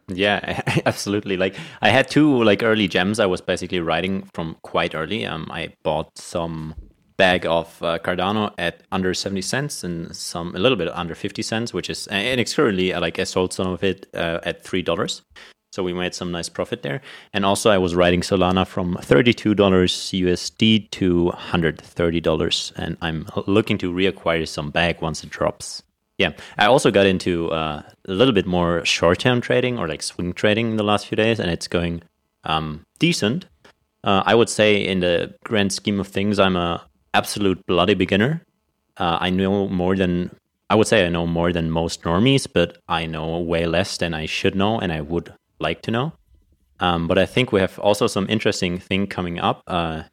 Yeah, 0.08 0.62
absolutely. 0.86 1.38
Like 1.38 1.56
I 1.82 1.90
had 1.90 2.10
two 2.10 2.44
like 2.44 2.64
early 2.64 2.88
gems. 2.88 3.20
I 3.20 3.26
was 3.26 3.42
basically 3.42 3.80
writing 3.80 4.30
from 4.34 4.58
quite 4.62 4.96
early. 4.96 5.26
Um, 5.26 5.48
I 5.52 5.74
bought 5.84 6.18
some 6.18 6.76
bag 7.18 7.46
of 7.46 7.82
uh, 7.84 8.00
Cardano 8.00 8.54
at 8.58 8.84
under 8.92 9.14
seventy 9.14 9.42
cents 9.42 9.84
and 9.84 10.16
some 10.16 10.56
a 10.56 10.60
little 10.60 10.78
bit 10.78 10.90
under 10.90 11.16
fifty 11.16 11.42
cents, 11.42 11.74
which 11.74 11.90
is 11.90 12.08
and 12.08 12.40
it's 12.40 12.54
currently 12.54 12.94
uh, 12.94 13.00
like 13.00 13.20
I 13.20 13.24
sold 13.24 13.54
some 13.54 13.68
of 13.68 13.84
it 13.84 14.08
uh, 14.14 14.40
at 14.44 14.64
three 14.64 14.82
dollars. 14.82 15.22
So 15.72 15.84
we 15.84 15.94
made 15.94 16.14
some 16.14 16.32
nice 16.32 16.50
profit 16.50 16.84
there. 16.84 17.02
And 17.32 17.46
also 17.46 17.70
I 17.70 17.78
was 17.78 17.96
riding 17.96 18.22
Solana 18.22 18.68
from 18.68 18.96
$32 18.96 19.56
USD 19.56 20.92
to 20.92 21.32
$130 21.34 22.72
and 22.76 22.98
I'm 23.02 23.26
looking 23.48 23.78
to 23.78 23.92
reacquire 23.92 24.46
some 24.48 24.70
back 24.70 25.02
once 25.02 25.24
it 25.24 25.30
drops. 25.30 25.82
Yeah, 26.18 26.34
I 26.58 26.66
also 26.68 26.92
got 26.92 27.06
into 27.06 27.50
uh, 27.52 27.82
a 28.06 28.12
little 28.12 28.34
bit 28.34 28.46
more 28.46 28.86
short-term 28.86 29.42
trading 29.42 29.80
or 29.80 29.88
like 29.88 30.04
swing 30.04 30.34
trading 30.34 30.72
in 30.72 30.78
the 30.78 30.84
last 30.84 31.08
few 31.08 31.16
days, 31.16 31.40
and 31.40 31.50
it's 31.50 31.68
going 31.68 32.04
um, 32.44 32.86
decent. 33.00 33.48
Uh, 34.04 34.22
I 34.24 34.36
would 34.36 34.50
say, 34.50 34.76
in 34.76 35.00
the 35.00 35.34
grand 35.44 35.74
scheme 35.74 36.00
of 36.00 36.08
things, 36.08 36.38
I'm 36.38 36.56
a 36.56 36.86
absolute 37.16 37.66
bloody 37.66 37.96
beginner. 37.96 38.44
Uh, 38.98 39.18
I 39.20 39.32
know 39.32 39.68
more 39.68 39.96
than 39.96 40.30
I 40.70 40.76
would 40.76 40.86
say 40.86 41.06
I 41.06 41.10
know 41.10 41.26
more 41.26 41.52
than 41.52 41.72
most 41.72 42.04
normies, 42.04 42.48
but 42.52 42.78
I 42.88 43.08
know 43.08 43.40
way 43.40 43.66
less 43.66 43.98
than 43.98 44.14
I 44.14 44.28
should 44.28 44.54
know, 44.54 44.80
and 44.80 44.92
I 44.92 45.02
would 45.02 45.34
like 45.62 45.82
to 45.84 45.92
know. 45.92 46.14
Um, 46.80 47.08
but 47.08 47.18
I 47.18 47.26
think 47.26 47.52
we 47.52 47.60
have 47.60 47.78
also 47.80 48.08
some 48.08 48.26
interesting 48.30 48.80
thing 48.80 49.08
coming 49.08 49.40
up. 49.40 49.62
Uh, 49.68 50.04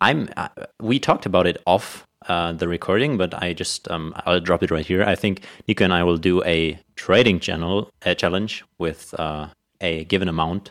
I'm 0.00 0.28
uh, 0.36 0.48
we 0.80 0.98
talked 0.98 1.26
about 1.26 1.46
it 1.46 1.58
off 1.66 2.06
uh, 2.28 2.52
the 2.52 2.68
recording, 2.68 3.16
but 3.16 3.34
I 3.42 3.52
just 3.52 3.90
um, 3.90 4.12
I'll 4.24 4.40
drop 4.40 4.62
it 4.62 4.70
right 4.70 4.86
here. 4.86 5.02
I 5.02 5.14
think 5.16 5.42
Nico 5.66 5.84
and 5.84 5.92
I 5.92 6.02
will 6.04 6.18
do 6.18 6.42
a 6.44 6.78
trading 6.96 7.40
channel 7.40 7.90
a 8.02 8.14
challenge 8.14 8.64
with 8.78 9.14
uh, 9.18 9.48
a 9.80 10.04
given 10.04 10.28
amount, 10.28 10.70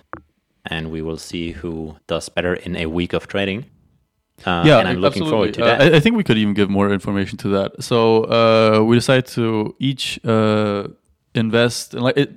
and 0.66 0.92
we 0.92 1.02
will 1.02 1.18
see 1.18 1.52
who 1.52 1.96
does 2.08 2.30
better 2.30 2.54
in 2.54 2.76
a 2.76 2.86
week 2.86 3.14
of 3.14 3.28
trading. 3.28 3.66
Uh, 4.46 4.64
yeah, 4.66 4.80
and 4.80 4.88
I'm 4.88 4.98
looking 4.98 5.24
absolutely. 5.24 5.30
forward 5.32 5.54
to 5.56 5.64
Uh, 5.64 5.66
that. 5.78 5.94
I, 5.94 5.98
I 5.98 6.00
think 6.00 6.16
we 6.16 6.24
could 6.24 6.38
even 6.38 6.54
give 6.54 6.70
more 6.70 6.92
information 6.92 7.38
to 7.40 7.50
that. 7.50 7.84
So 7.84 8.24
uh, 8.24 8.84
we 8.84 8.96
decided 8.96 9.28
to 9.34 9.76
each 9.80 10.20
uh, 10.26 10.88
invest. 11.36 11.94
Like 11.94 12.18
it, 12.18 12.30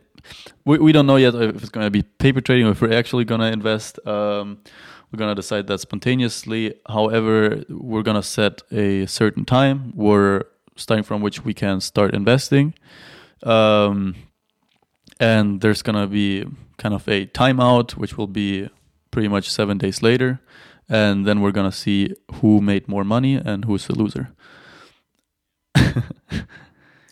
we 0.65 0.79
we 0.79 0.93
don't 0.93 1.07
know 1.07 1.17
yet 1.17 1.35
if 1.35 1.57
it's 1.57 1.69
going 1.69 1.87
to 1.87 1.91
be 1.91 2.03
paper 2.03 2.41
trading 2.41 2.67
or 2.67 2.73
if 2.73 2.81
we're 2.81 2.93
actually 2.93 3.25
going 3.25 3.41
to 3.41 3.47
invest. 3.47 3.99
Um, 4.07 4.59
we're 5.13 5.19
going 5.19 5.31
to 5.31 5.35
decide 5.35 5.67
that 5.69 5.79
spontaneously. 5.79 6.75
However, 6.89 7.63
we're 7.69 8.03
going 8.03 8.17
to 8.17 8.23
set 8.23 8.63
a 8.73 9.07
certain 9.07 9.45
time 9.45 9.93
where 9.95 10.47
starting 10.77 11.05
from 11.05 11.23
which 11.23 11.45
we 11.45 11.55
can 11.55 11.81
start 11.81 12.15
investing. 12.15 12.75
Um, 13.43 14.17
and 15.19 15.61
there's 15.61 15.83
going 15.83 15.97
to 15.97 16.07
be 16.07 16.45
kind 16.77 16.95
of 16.95 17.09
a 17.09 17.27
timeout, 17.27 17.93
which 17.93 18.19
will 18.19 18.27
be 18.27 18.69
pretty 19.11 19.29
much 19.29 19.51
seven 19.51 19.79
days 19.79 20.03
later. 20.03 20.41
And 20.89 21.27
then 21.27 21.41
we're 21.41 21.53
going 21.53 21.71
to 21.71 21.77
see 21.77 22.15
who 22.35 22.61
made 22.61 22.89
more 22.89 23.05
money 23.05 23.35
and 23.35 23.65
who's 23.65 23.87
the 23.87 23.95
loser. 23.95 24.31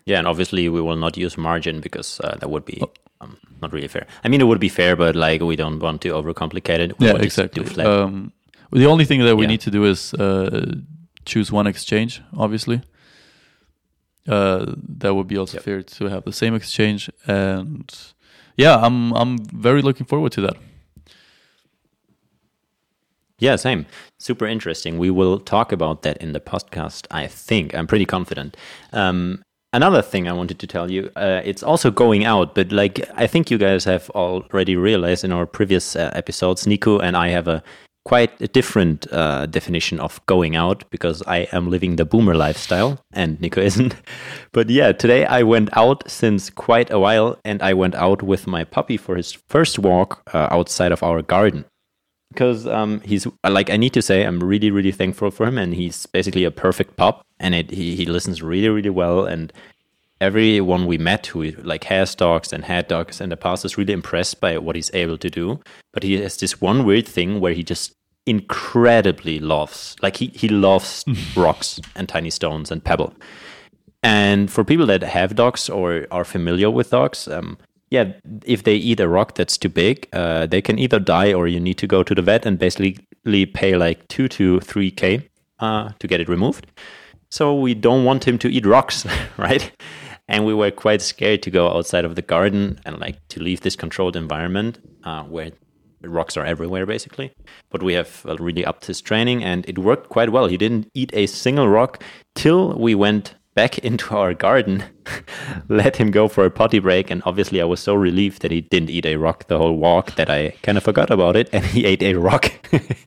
Yeah, 0.07 0.19
and 0.19 0.27
obviously 0.27 0.69
we 0.69 0.81
will 0.81 0.97
not 0.97 1.17
use 1.17 1.39
margin 1.39 1.81
because 1.81 2.21
uh, 2.21 2.37
that 2.41 2.49
would 2.51 2.65
be 2.65 2.79
Oh. 2.83 2.91
um, 3.21 3.37
not 3.63 3.73
really 3.73 3.89
fair. 3.89 4.07
I 4.25 4.29
mean, 4.29 4.41
it 4.41 4.45
would 4.47 4.61
be 4.61 4.69
fair, 4.69 4.97
but 4.97 5.15
like 5.17 5.41
we 5.43 5.57
don't 5.57 5.79
want 5.81 6.01
to 6.03 6.09
overcomplicate 6.11 6.79
it. 6.81 6.99
We 6.99 7.07
yeah, 7.07 7.17
exactly. 7.23 7.65
Um, 7.85 8.33
the 8.73 8.87
only 8.87 9.05
thing 9.07 9.21
that 9.25 9.37
we 9.37 9.45
Yeah. 9.45 9.49
need 9.53 9.61
to 9.63 9.71
do 9.71 9.85
is 9.85 10.13
uh, 10.15 10.75
choose 11.25 11.51
one 11.53 11.67
exchange, 11.67 12.21
obviously. 12.37 12.81
Uh, 14.29 14.75
that 15.01 15.15
would 15.15 15.27
be 15.29 15.39
also 15.39 15.57
Yep. 15.57 15.65
fair 15.65 15.83
to 15.83 16.05
have 16.09 16.23
the 16.25 16.33
same 16.33 16.55
exchange, 16.57 17.11
and 17.27 17.91
yeah, 18.57 18.77
I'm 18.87 19.13
I'm 19.13 19.39
very 19.63 19.83
looking 19.83 20.07
forward 20.07 20.33
to 20.33 20.41
that. 20.43 20.57
Yeah, 23.39 23.57
same. 23.57 23.85
Super 24.19 24.47
interesting. 24.47 24.99
We 24.99 25.11
will 25.11 25.39
talk 25.39 25.73
about 25.73 26.03
that 26.03 26.17
in 26.19 26.33
the 26.33 26.41
podcast. 26.41 27.07
I 27.11 27.27
think 27.27 27.75
I'm 27.75 27.87
pretty 27.87 28.07
confident. 28.07 28.57
Um, 28.93 29.43
another 29.75 30.01
thing 30.01 30.29
I 30.29 30.33
wanted 30.33 30.59
to 30.61 30.67
tell 30.67 30.91
you, 30.91 31.11
uh, 31.17 31.43
it's 31.45 31.63
also 31.63 31.91
going 31.91 32.25
out, 32.25 32.55
but 32.55 32.73
like 32.73 33.01
I 33.15 33.27
think 33.27 33.51
you 33.51 33.59
guys 33.59 33.85
have 33.85 34.09
already 34.11 34.77
realized 34.77 35.25
in 35.25 35.33
our 35.33 35.47
previous 35.47 35.97
uh, 35.97 36.11
episodes, 36.15 36.67
Nico 36.67 36.99
and 36.99 37.17
I 37.17 37.29
have 37.29 37.49
a 37.49 37.63
quite 38.05 38.39
a 38.41 38.49
different 38.49 39.07
uh, 39.13 39.47
definition 39.47 39.99
of 39.99 40.21
going 40.27 40.55
out 40.55 40.85
because 40.91 41.23
I 41.27 41.49
am 41.53 41.71
living 41.71 41.97
the 41.97 42.05
boomer 42.05 42.35
lifestyle 42.35 43.01
and 43.13 43.41
Nico 43.41 43.61
isn't. 43.71 43.97
But 44.53 44.71
yeah, 44.71 44.93
today 44.93 45.25
I 45.25 45.43
went 45.43 45.71
out 45.77 46.09
since 46.09 46.51
quite 46.51 46.91
a 46.91 46.99
while, 46.99 47.39
and 47.45 47.63
I 47.63 47.75
went 47.75 47.95
out 47.95 48.23
with 48.23 48.47
my 48.47 48.65
puppy 48.65 48.97
for 48.97 49.17
his 49.17 49.33
first 49.49 49.79
walk 49.79 50.23
uh, 50.33 50.49
outside 50.51 50.93
of 50.93 51.03
our 51.03 51.23
garden 51.23 51.65
because 52.35 52.67
um, 52.67 53.01
he's 53.01 53.27
like 53.49 53.71
I 53.71 53.77
need 53.77 53.95
to 53.95 54.03
say 54.03 54.25
I'm 54.25 54.43
really 54.43 54.71
really 54.71 54.93
thankful 54.93 55.31
for 55.31 55.47
him 55.47 55.57
and 55.57 55.75
he's 55.75 56.07
basically 56.07 56.45
a 56.45 56.51
perfect 56.51 56.97
pup 56.97 57.25
and 57.41 57.55
it 57.55 57.71
he, 57.71 57.97
he 57.97 58.07
listens 58.07 58.43
really 58.43 58.69
really 58.69 58.91
well 58.91 59.25
and 59.25 59.53
everyone 60.21 60.87
we 60.87 60.99
met 60.99 61.27
who 61.27 61.51
like 61.63 61.85
has 61.85 62.15
dogs 62.15 62.53
and 62.53 62.65
had 62.65 62.89
dogs 62.89 63.21
in 63.21 63.29
the 63.29 63.37
past 63.37 63.65
is 63.65 63.77
really 63.77 63.93
impressed 63.93 64.41
by 64.41 64.57
what 64.59 64.77
he's 64.77 64.91
able 64.95 65.19
to 65.19 65.31
do. 65.31 65.61
But 65.93 66.03
he 66.03 66.21
has 66.21 66.37
this 66.37 66.61
one 66.61 66.85
weird 66.85 67.07
thing 67.07 67.41
where 67.41 67.53
he 67.53 67.63
just 67.63 67.93
incredibly 68.27 69.39
loves 69.39 69.97
like 70.03 70.17
he, 70.17 70.29
he 70.29 70.49
loves 70.49 71.05
rocks 71.37 71.81
and 71.95 72.09
tiny 72.09 72.31
stones 72.31 72.71
and 72.71 72.83
pebble. 72.83 73.15
And 74.03 74.51
for 74.51 74.65
people 74.65 74.87
that 74.87 75.03
have 75.03 75.35
dogs 75.35 75.69
or 75.69 76.07
are 76.11 76.25
familiar 76.25 76.71
with 76.71 76.91
dogs, 76.91 77.29
um, 77.29 77.59
yeah, 77.95 78.13
if 78.45 78.65
they 78.65 78.75
eat 78.75 78.99
a 78.99 79.09
rock 79.09 79.37
that's 79.37 79.57
too 79.57 79.69
big, 79.69 80.09
uh, 80.13 80.47
they 80.47 80.61
can 80.61 80.79
either 80.81 80.99
die 80.99 81.33
or 81.33 81.47
you 81.47 81.61
need 81.61 81.79
to 81.79 81.87
go 81.87 82.03
to 82.03 82.15
the 82.15 82.23
vet 82.23 82.45
and 82.45 82.59
basically 82.59 83.47
pay 83.47 83.77
like 83.77 84.07
two 84.09 84.27
to 84.29 84.59
three 84.61 84.91
k 84.91 85.29
uh, 85.61 85.91
to 86.01 86.09
get 86.09 86.21
it 86.21 86.29
removed. 86.29 86.67
So 87.31 87.55
we 87.55 87.73
don't 87.75 88.05
want 88.05 88.27
him 88.27 88.37
to 88.39 88.49
eat 88.49 88.67
rocks, 88.67 89.07
right? 89.37 89.71
And 90.27 90.45
we 90.45 90.55
were 90.55 90.73
quite 90.73 91.03
scared 91.03 91.43
to 91.45 91.51
go 91.51 91.69
outside 91.69 92.05
of 92.05 92.17
the 92.17 92.23
garden 92.23 92.81
and 92.85 92.99
like 92.99 93.17
to 93.29 93.41
leave 93.41 93.61
this 93.61 93.77
controlled 93.77 94.17
environment 94.17 94.81
uh, 95.05 95.23
where 95.23 95.53
rocks 96.03 96.37
are 96.37 96.45
everywhere 96.45 96.87
basically. 96.87 97.33
But 97.71 97.83
we 97.83 97.93
have 97.95 98.27
uh, 98.27 98.37
really 98.37 98.65
upped 98.65 98.87
his 98.87 99.01
training 99.01 99.45
and 99.45 99.69
it 99.69 99.79
worked 99.79 100.09
quite 100.09 100.31
well. 100.31 100.47
He 100.47 100.57
didn't 100.57 100.91
eat 100.95 101.11
a 101.15 101.27
single 101.27 101.69
rock 101.69 102.03
till 102.35 102.77
we 102.77 102.95
went 102.95 103.35
back 103.55 103.79
into 103.85 104.17
our 104.17 104.35
garden, 104.35 104.85
let 105.69 105.97
him 105.97 106.11
go 106.11 106.29
for 106.29 106.45
a 106.45 106.51
potty 106.51 106.79
break, 106.79 107.11
and 107.11 107.23
obviously 107.25 107.61
I 107.61 107.65
was 107.65 107.81
so 107.81 107.95
relieved 107.95 108.43
that 108.43 108.51
he 108.51 108.61
didn't 108.61 108.91
eat 108.91 109.07
a 109.07 109.17
rock 109.17 109.47
the 109.49 109.59
whole 109.59 109.77
walk 109.77 110.15
that 110.17 110.29
I 110.31 110.51
kind 110.63 110.79
of 110.79 110.85
forgot 110.85 111.11
about 111.11 111.37
it, 111.37 111.49
and 111.53 111.65
he 111.75 111.85
ate 111.85 112.03
a 112.03 112.15
rock. 112.15 112.53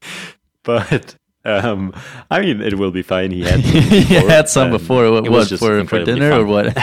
but 0.63 1.15
um, 1.45 1.93
I 2.31 2.41
mean, 2.41 2.61
it 2.61 2.77
will 2.77 2.91
be 2.91 3.01
fine. 3.03 3.31
He 3.31 3.43
had 3.43 3.59
he 3.61 4.01
had 4.15 4.49
some 4.49 4.67
um, 4.67 4.71
before. 4.71 5.11
What, 5.11 5.25
it 5.25 5.29
was 5.31 5.45
what, 5.45 5.49
just 5.49 5.63
for 5.63 5.85
for 5.85 6.03
dinner 6.03 6.31
or 6.33 6.45
what? 6.45 6.75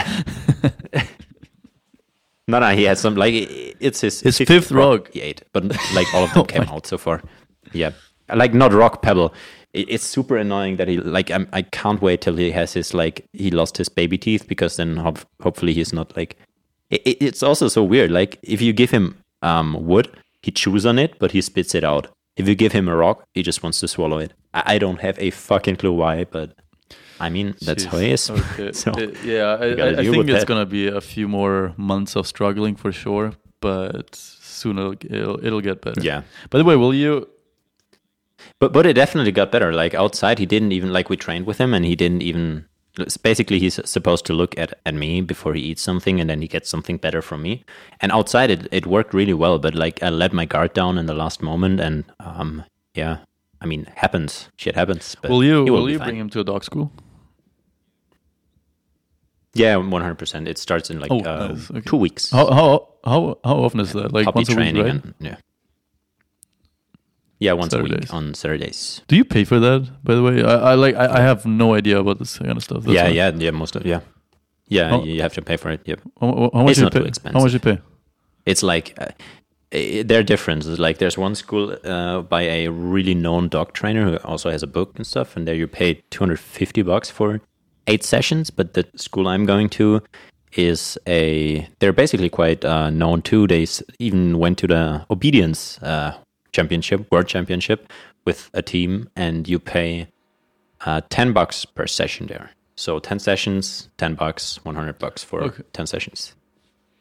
No, 2.47 2.59
no, 2.59 2.69
he 2.75 2.83
had 2.83 2.97
some 2.99 3.15
like 3.15 3.33
it's 3.79 4.01
his 4.01 4.21
His 4.21 4.37
fifth 4.37 4.71
rock. 4.71 5.09
he 5.11 5.21
ate, 5.21 5.41
but 5.51 5.63
like 5.95 6.13
all 6.13 6.23
of 6.25 6.29
them 6.33 6.41
Oh 6.41 6.45
came 6.45 6.63
my- 6.65 6.73
out 6.73 6.85
so 6.85 6.97
far. 6.97 7.21
Yeah, 7.73 7.91
like 8.33 8.53
not 8.53 8.71
rock 8.71 9.01
pebble. 9.01 9.33
It, 9.75 9.87
it's 9.89 10.05
super 10.05 10.37
annoying 10.37 10.77
that 10.77 10.87
he 10.87 10.97
like 10.97 11.29
I'm, 11.31 11.47
I 11.53 11.61
can't 11.63 12.01
wait 12.01 12.21
till 12.21 12.35
he 12.37 12.51
has 12.51 12.73
his 12.73 12.93
like 12.93 13.25
he 13.33 13.51
lost 13.51 13.77
his 13.77 13.89
baby 13.89 14.17
teeth 14.17 14.47
because 14.47 14.77
then 14.77 14.97
hop, 14.97 15.19
hopefully 15.41 15.73
he's 15.73 15.93
not 15.93 16.15
like. 16.17 16.37
It, 16.89 17.01
it- 17.05 17.21
it's 17.27 17.43
also 17.43 17.67
so 17.67 17.83
weird. 17.83 18.11
Like 18.11 18.39
if 18.43 18.61
you 18.61 18.73
give 18.73 18.91
him 18.91 19.15
um 19.41 19.85
wood, 19.85 20.07
he 20.41 20.51
chews 20.51 20.85
on 20.85 20.97
it, 20.99 21.17
but 21.19 21.31
he 21.31 21.41
spits 21.41 21.75
it 21.75 21.83
out. 21.83 22.07
If 22.37 22.47
you 22.47 22.55
give 22.55 22.73
him 22.73 22.87
a 22.89 22.95
rock, 22.95 23.23
he 23.33 23.41
just 23.43 23.63
wants 23.63 23.79
to 23.79 23.87
swallow 23.87 24.17
it. 24.19 24.33
I, 24.53 24.75
I 24.75 24.77
don't 24.79 24.99
have 25.01 25.17
a 25.19 25.29
fucking 25.31 25.77
clue 25.77 25.93
why, 25.93 26.25
but 26.25 26.51
I 27.19 27.29
mean 27.29 27.55
that's 27.61 27.85
how 27.85 27.97
he 27.97 28.11
is. 28.11 28.29
Okay. 28.29 28.71
so 28.83 28.91
yeah, 29.23 29.57
I, 29.59 29.65
I, 29.65 29.89
I 29.99 30.03
think 30.03 30.29
it's 30.29 30.39
that. 30.39 30.47
gonna 30.47 30.65
be 30.65 30.87
a 30.87 31.01
few 31.01 31.27
more 31.27 31.73
months 31.77 32.15
of 32.17 32.27
struggling 32.27 32.75
for 32.75 32.91
sure, 32.91 33.33
but 33.61 34.13
soon 34.15 34.77
it'll 34.77 34.93
it'll, 35.09 35.45
it'll 35.45 35.61
get 35.61 35.81
better. 35.81 36.01
yeah. 36.01 36.21
By 36.49 36.57
the 36.59 36.65
way, 36.65 36.75
will 36.75 36.93
you? 36.93 37.27
But 38.59 38.73
but 38.73 38.85
it 38.85 38.93
definitely 38.93 39.31
got 39.31 39.51
better. 39.51 39.73
Like 39.73 39.93
outside, 39.93 40.39
he 40.39 40.45
didn't 40.45 40.71
even 40.71 40.91
like 40.93 41.09
we 41.09 41.17
trained 41.17 41.45
with 41.45 41.57
him, 41.57 41.73
and 41.73 41.85
he 41.85 41.95
didn't 41.95 42.21
even. 42.21 42.65
Basically, 43.23 43.59
he's 43.59 43.77
supposed 43.83 44.25
to 44.25 44.33
look 44.33 44.57
at, 44.57 44.73
at 44.85 44.93
me 44.93 45.19
before 45.19 45.53
he 45.53 45.61
eats 45.61 45.81
something, 45.81 46.21
and 46.21 46.29
then 46.29 46.41
he 46.41 46.47
gets 46.47 46.69
something 46.69 46.95
better 46.95 47.21
from 47.21 47.41
me. 47.41 47.65
And 47.99 48.09
outside, 48.13 48.49
it, 48.49 48.69
it 48.71 48.87
worked 48.87 49.13
really 49.13 49.33
well. 49.33 49.59
But 49.59 49.75
like, 49.75 50.01
I 50.01 50.07
let 50.09 50.31
my 50.31 50.45
guard 50.45 50.73
down 50.73 50.97
in 50.97 51.05
the 51.05 51.13
last 51.13 51.41
moment, 51.41 51.81
and 51.81 52.05
um, 52.21 52.63
yeah, 52.93 53.17
I 53.59 53.65
mean, 53.65 53.83
happens. 53.95 54.47
Shit 54.55 54.75
happens. 54.75 55.13
But 55.21 55.29
Will 55.29 55.43
you? 55.43 55.65
he 55.65 55.71
Will, 55.71 55.89
you 55.89 55.97
fine. 55.97 56.07
bring 56.07 56.17
him 56.19 56.29
to 56.29 56.39
a 56.39 56.43
dog 56.45 56.63
school? 56.63 56.89
Yeah, 59.53 59.75
one 59.77 60.01
hundred 60.01 60.17
percent. 60.17 60.47
It 60.47 60.57
starts 60.57 60.89
in 60.89 60.99
like 60.99 61.11
Oh, 61.11 61.19
uh, 61.19 61.47
nice. 61.49 61.71
Okay. 61.71 61.81
two 61.81 61.97
weeks. 61.97 62.31
How 62.31 62.47
how 62.51 62.87
how 63.05 63.39
how 63.43 63.55
often 63.57 63.79
is 63.81 63.93
that? 63.93 64.11
Like 64.13 64.25
Puppy 64.25 64.39
once 64.39 64.49
a 64.49 64.51
week, 64.51 64.57
training, 64.57 64.81
right? 64.83 64.91
and 64.91 65.13
yeah, 65.19 65.35
yeah, 67.39 67.53
once 67.53 67.73
a 67.73 67.81
week 67.83 68.13
on 68.13 68.33
Saturdays. 68.33 69.01
Do 69.07 69.15
you 69.15 69.25
pay 69.25 69.43
for 69.43 69.59
that? 69.59 69.89
By 70.03 70.15
the 70.15 70.23
way, 70.23 70.43
I, 70.43 70.71
I 70.71 70.73
like 70.75 70.95
I, 70.95 71.17
I 71.17 71.21
have 71.21 71.45
no 71.45 71.73
idea 71.73 71.99
about 71.99 72.19
this 72.19 72.37
kind 72.37 72.51
of 72.57 72.63
stuff. 72.63 72.83
That's 72.83 72.93
yeah, 72.95 73.07
yeah, 73.07 73.31
yeah. 73.35 73.51
Most 73.51 73.75
of 73.75 73.85
yeah, 73.85 73.99
yeah. 74.67 75.01
You 75.03 75.21
have 75.21 75.33
to 75.33 75.41
pay 75.41 75.57
for 75.57 75.69
it. 75.71 75.81
Yep. 75.85 76.01
How, 76.21 76.49
how 76.53 76.63
much 76.63 76.71
It's 76.71 76.79
you 76.79 76.83
not 76.85 76.93
too 76.93 77.03
pay? 77.03 77.31
How 77.31 77.39
much 77.43 77.53
you 77.53 77.59
pay? 77.59 77.79
it's 78.45 78.61
like 78.63 78.93
uh, 78.99 79.07
i- 79.73 80.03
they're 80.05 80.23
differences. 80.23 80.79
Like 80.79 80.97
there's 80.99 81.17
one 81.17 81.35
school 81.35 81.75
uh, 81.83 82.21
by 82.21 82.43
a 82.43 82.67
really 82.69 83.13
known 83.15 83.49
dog 83.49 83.73
trainer 83.73 84.05
who 84.09 84.17
also 84.17 84.49
has 84.51 84.63
a 84.63 84.67
book 84.67 84.93
and 84.95 85.05
stuff, 85.05 85.35
and 85.35 85.47
there 85.47 85.55
you 85.55 85.67
pay 85.67 85.95
250 86.11 86.81
bucks 86.83 87.09
for 87.09 87.41
eight 87.87 88.03
sessions. 88.03 88.49
But 88.51 88.73
the 88.73 88.85
school 88.95 89.27
I'm 89.27 89.45
going 89.45 89.69
to 89.69 90.01
is 90.53 90.97
a 91.07 91.67
they're 91.79 91.91
basically 91.93 92.29
quite 92.29 92.63
uh, 92.63 92.89
known 92.89 93.21
too. 93.21 93.45
They 93.47 93.65
even 93.99 94.37
went 94.39 94.57
to 94.59 94.67
the 94.67 95.05
obedience 95.09 95.77
uh, 95.83 96.13
championship, 96.55 96.99
world 97.11 97.27
championship, 97.27 97.91
with 98.25 98.49
a 98.53 98.61
team, 98.61 99.09
and 99.15 99.47
you 99.47 99.59
pay 99.59 100.07
uh, 100.85 101.01
10 101.09 101.33
bucks 101.33 101.65
per 101.65 101.87
session 101.87 102.27
there. 102.27 102.49
So 102.75 102.99
10 102.99 103.19
sessions, 103.19 103.89
10 103.97 104.15
bucks, 104.15 104.59
100 104.65 104.99
bucks 104.99 105.23
for 105.23 105.43
Okay. 105.43 105.63
10 105.73 105.87
sessions 105.87 106.35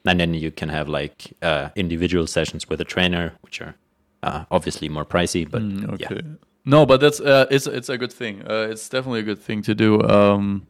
and 0.06 0.20
then 0.20 0.34
you 0.34 0.50
can 0.50 0.68
have 0.68 0.88
like 0.88 1.32
uh, 1.42 1.68
individual 1.76 2.26
sessions 2.26 2.68
with 2.68 2.80
a 2.80 2.84
trainer, 2.84 3.32
which 3.42 3.60
are 3.60 3.74
uh, 4.22 4.44
obviously 4.50 4.88
more 4.88 5.04
pricey. 5.04 5.44
But 5.50 5.62
Mm, 5.62 5.98
yeah, 5.98 6.08
okay. 6.12 6.20
No, 6.64 6.86
but 6.86 7.00
that's 7.00 7.20
uh, 7.20 7.46
it's 7.50 7.66
it's 7.66 7.88
a 7.88 7.96
good 7.96 8.12
thing. 8.12 8.42
Uh, 8.42 8.68
it's 8.70 8.88
definitely 8.88 9.20
a 9.20 9.24
good 9.24 9.38
thing 9.38 9.62
to 9.62 9.74
do. 9.74 10.00
Um, 10.02 10.66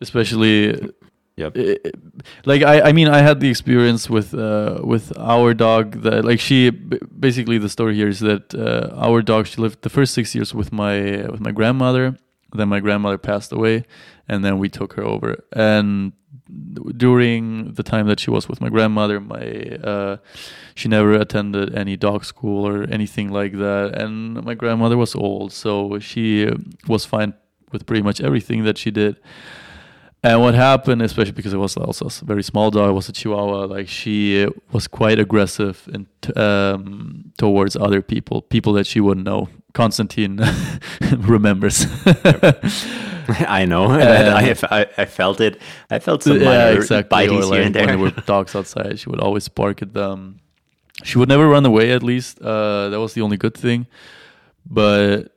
especially 0.00 0.72
Yep. 1.36 1.56
i- 1.56 1.78
i- 1.84 1.90
like 2.44 2.62
I, 2.62 2.80
I 2.88 2.92
mean 2.92 3.08
I 3.08 3.18
had 3.18 3.40
the 3.40 3.48
experience 3.50 4.08
with 4.08 4.34
uh, 4.34 4.80
with 4.84 5.12
our 5.18 5.52
dog 5.54 6.02
that 6.02 6.24
like 6.24 6.38
she 6.40 6.70
basically 6.70 7.58
the 7.58 7.68
story 7.68 7.94
here 7.96 8.08
is 8.08 8.20
that 8.20 8.54
uh, 8.54 8.94
our 9.06 9.20
dog 9.22 9.46
she 9.46 9.60
lived 9.60 9.82
the 9.82 9.90
first 9.90 10.14
six 10.14 10.34
years 10.34 10.54
with 10.54 10.72
my 10.72 11.26
with 11.32 11.40
my 11.40 11.50
grandmother 11.50 12.16
then 12.56 12.68
my 12.68 12.78
grandmother 12.78 13.18
passed 13.18 13.50
away, 13.50 13.82
and 14.28 14.44
then 14.44 14.58
we 14.58 14.68
took 14.68 14.92
her 14.92 15.02
over. 15.02 15.42
And 15.56 16.12
during 16.96 17.72
the 17.72 17.82
time 17.82 18.06
that 18.06 18.20
she 18.20 18.30
was 18.30 18.48
with 18.48 18.60
my 18.60 18.68
grandmother, 18.68 19.18
my 19.20 19.78
uh, 19.82 20.16
she 20.74 20.88
never 20.88 21.12
attended 21.14 21.74
any 21.74 21.96
dog 21.96 22.24
school 22.24 22.64
or 22.66 22.84
anything 22.84 23.30
like 23.32 23.52
that. 23.58 23.98
And 24.00 24.42
my 24.44 24.54
grandmother 24.54 24.96
was 24.96 25.14
old, 25.14 25.52
so 25.52 25.98
she 25.98 26.48
was 26.86 27.04
fine 27.04 27.34
with 27.72 27.86
pretty 27.86 28.02
much 28.02 28.20
everything 28.20 28.64
that 28.64 28.78
she 28.78 28.92
did. 28.92 29.16
And 30.24 30.40
what 30.40 30.54
happened, 30.54 31.02
especially 31.02 31.32
because 31.32 31.52
it 31.52 31.58
was 31.58 31.76
also 31.76 32.06
a 32.06 32.24
very 32.24 32.42
small 32.42 32.70
dog, 32.70 32.88
it 32.88 32.92
was 32.94 33.10
a 33.10 33.12
Chihuahua. 33.12 33.66
Like 33.66 33.88
she 33.88 34.48
was 34.72 34.88
quite 34.88 35.18
aggressive 35.18 35.86
and 35.92 36.06
um, 36.34 37.32
towards 37.36 37.76
other 37.76 38.00
people, 38.00 38.40
people 38.40 38.72
that 38.72 38.86
she 38.86 39.00
wouldn't 39.00 39.26
know. 39.26 39.50
Constantine 39.74 40.40
remembers. 41.18 41.84
I 43.28 43.66
know. 43.66 43.84
I, 43.90 44.56
I, 44.70 44.86
I, 44.96 45.04
felt 45.04 45.42
it. 45.42 45.60
I 45.90 45.98
felt 45.98 46.22
some 46.22 46.40
yeah, 46.40 46.70
exactly. 46.70 47.28
Like 47.28 47.30
here 47.30 47.60
and 47.60 47.74
there. 47.74 47.86
When 47.86 47.96
there 47.96 47.98
were 47.98 48.10
dogs 48.22 48.56
outside, 48.56 48.98
she 48.98 49.10
would 49.10 49.20
always 49.20 49.48
bark 49.48 49.82
at 49.82 49.92
them. 49.92 50.40
She 51.02 51.18
would 51.18 51.28
never 51.28 51.46
run 51.46 51.66
away. 51.66 51.92
At 51.92 52.02
least 52.02 52.40
uh, 52.40 52.88
that 52.88 52.98
was 52.98 53.12
the 53.12 53.20
only 53.20 53.36
good 53.36 53.54
thing. 53.54 53.88
But 54.64 55.33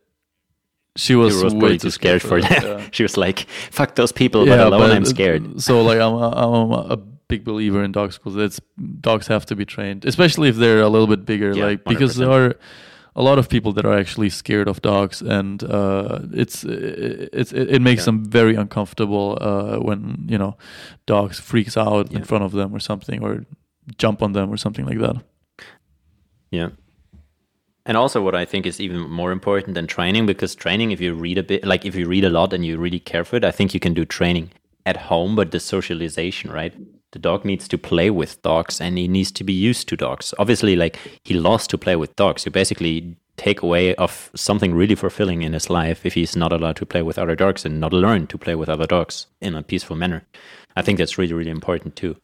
she 0.98 1.16
was, 1.16 1.44
was 1.44 1.54
way 1.54 1.78
too 1.78 1.92
scared, 1.92 2.22
for 2.22 2.42
that. 2.42 2.64
Yeah. 2.64 2.88
she 2.92 3.04
was 3.04 3.18
like, 3.18 3.48
"Fuck 3.72 3.96
those 3.96 4.12
people," 4.12 4.46
yeah, 4.46 4.58
but 4.58 4.68
alone 4.68 4.80
but, 4.82 4.92
I'm 4.92 5.06
scared. 5.06 5.62
So 5.62 5.82
like, 5.82 6.00
I'm 6.00 6.14
a, 6.14 6.30
I'm 6.30 6.72
a 6.92 6.98
big 6.98 7.44
believer 7.44 7.84
in 7.84 7.92
dog 7.92 8.14
schools. 8.14 8.36
It's 8.36 8.60
dogs 9.00 9.28
have 9.28 9.46
to 9.48 9.56
be 9.56 9.66
trained, 9.66 10.06
especially 10.06 10.50
if 10.50 10.56
they're 10.56 10.82
a 10.82 10.90
little 10.90 11.08
bit 11.08 11.26
bigger. 11.26 11.54
Yeah, 11.54 11.66
like 11.66 11.84
100%. 11.84 11.86
because 11.86 12.16
there 12.18 12.32
are 12.32 12.56
a 13.16 13.24
lot 13.24 13.40
of 13.40 13.50
people 13.50 13.74
that 13.74 13.86
are 13.86 13.98
actually 13.98 14.30
scared 14.30 14.68
of 14.68 14.82
dogs, 14.82 15.22
and 15.22 15.64
uh, 15.64 16.20
it's 16.34 16.64
it's 16.64 17.52
it, 17.52 17.76
it 17.76 17.82
makes 17.82 18.02
yeah. 18.02 18.06
them 18.06 18.26
very 18.26 18.56
uncomfortable 18.56 19.38
uh, 19.42 19.78
when 19.78 20.26
you 20.28 20.38
know 20.38 20.58
dogs 21.06 21.40
freaks 21.40 21.78
out 21.78 22.12
in 22.12 22.24
front 22.24 22.44
of 22.44 22.52
them 22.52 22.74
or 22.74 22.80
something, 22.80 23.24
or 23.24 23.46
jump 23.98 24.22
on 24.22 24.34
them 24.34 24.52
or 24.52 24.58
something 24.58 24.86
like 24.86 25.00
that. 25.00 25.24
Yeah. 26.52 26.70
And 27.88 27.95
also, 27.95 28.21
what 28.21 28.36
I 28.36 28.43
think 28.43 28.65
is 28.65 28.82
even 28.82 29.10
more 29.10 29.32
important 29.32 29.76
than 29.76 29.88
training, 29.88 30.26
because 30.26 30.54
training, 30.56 30.91
if 30.91 31.00
you 31.00 31.13
read 31.13 31.38
a 31.38 31.43
bit, 31.43 31.63
like 31.63 31.86
if 31.86 31.95
you 31.95 32.06
read 32.06 32.26
a 32.26 32.30
lot 32.30 32.54
and 32.54 32.65
you 32.65 32.78
really 32.78 33.00
care 33.00 33.23
for 33.23 33.38
it, 33.38 33.45
I 33.45 33.52
think 33.52 33.73
you 33.73 33.80
can 33.80 33.93
do 33.93 34.04
training 34.04 34.52
at 34.86 34.97
home, 34.97 35.38
but 35.38 35.52
the 35.52 35.60
socialization, 35.62 36.52
right? 36.52 36.73
The 37.13 37.19
dog 37.19 37.45
needs 37.45 37.65
to 37.69 37.78
play 37.78 38.10
with 38.10 38.41
dogs 38.41 38.82
and 38.82 38.97
he 38.97 39.08
needs 39.08 39.32
to 39.32 39.43
be 39.45 39.54
used 39.54 39.88
to 39.88 39.95
dogs. 39.95 40.34
Obviously, 40.38 40.76
like 40.76 41.00
he 41.23 41.34
loves 41.34 41.65
to 41.67 41.78
play 41.78 41.95
with 41.95 42.13
dogs. 42.17 42.45
You 42.45 42.52
basically 42.52 43.15
take 43.38 43.62
away 43.62 43.95
of 43.95 44.32
something 44.36 44.73
really 44.73 44.95
fulfilling 44.95 45.41
in 45.43 45.54
his 45.54 45.69
life 45.69 46.06
if 46.06 46.13
he's 46.15 46.36
not 46.36 46.52
allowed 46.52 46.76
to 46.78 46.86
play 46.86 47.04
with 47.04 47.17
other 47.17 47.36
dogs 47.36 47.65
and 47.65 47.80
not 47.80 47.93
learn 47.93 48.28
to 48.28 48.38
play 48.38 48.56
with 48.56 48.67
other 48.67 48.86
dogs 48.86 49.28
in 49.39 49.56
a 49.56 49.63
peaceful 49.63 49.95
manner. 49.95 50.23
I 50.76 50.82
think 50.82 50.97
that's 50.97 51.17
really, 51.17 51.34
really 51.34 51.52
important 51.52 51.95
too. 51.95 52.17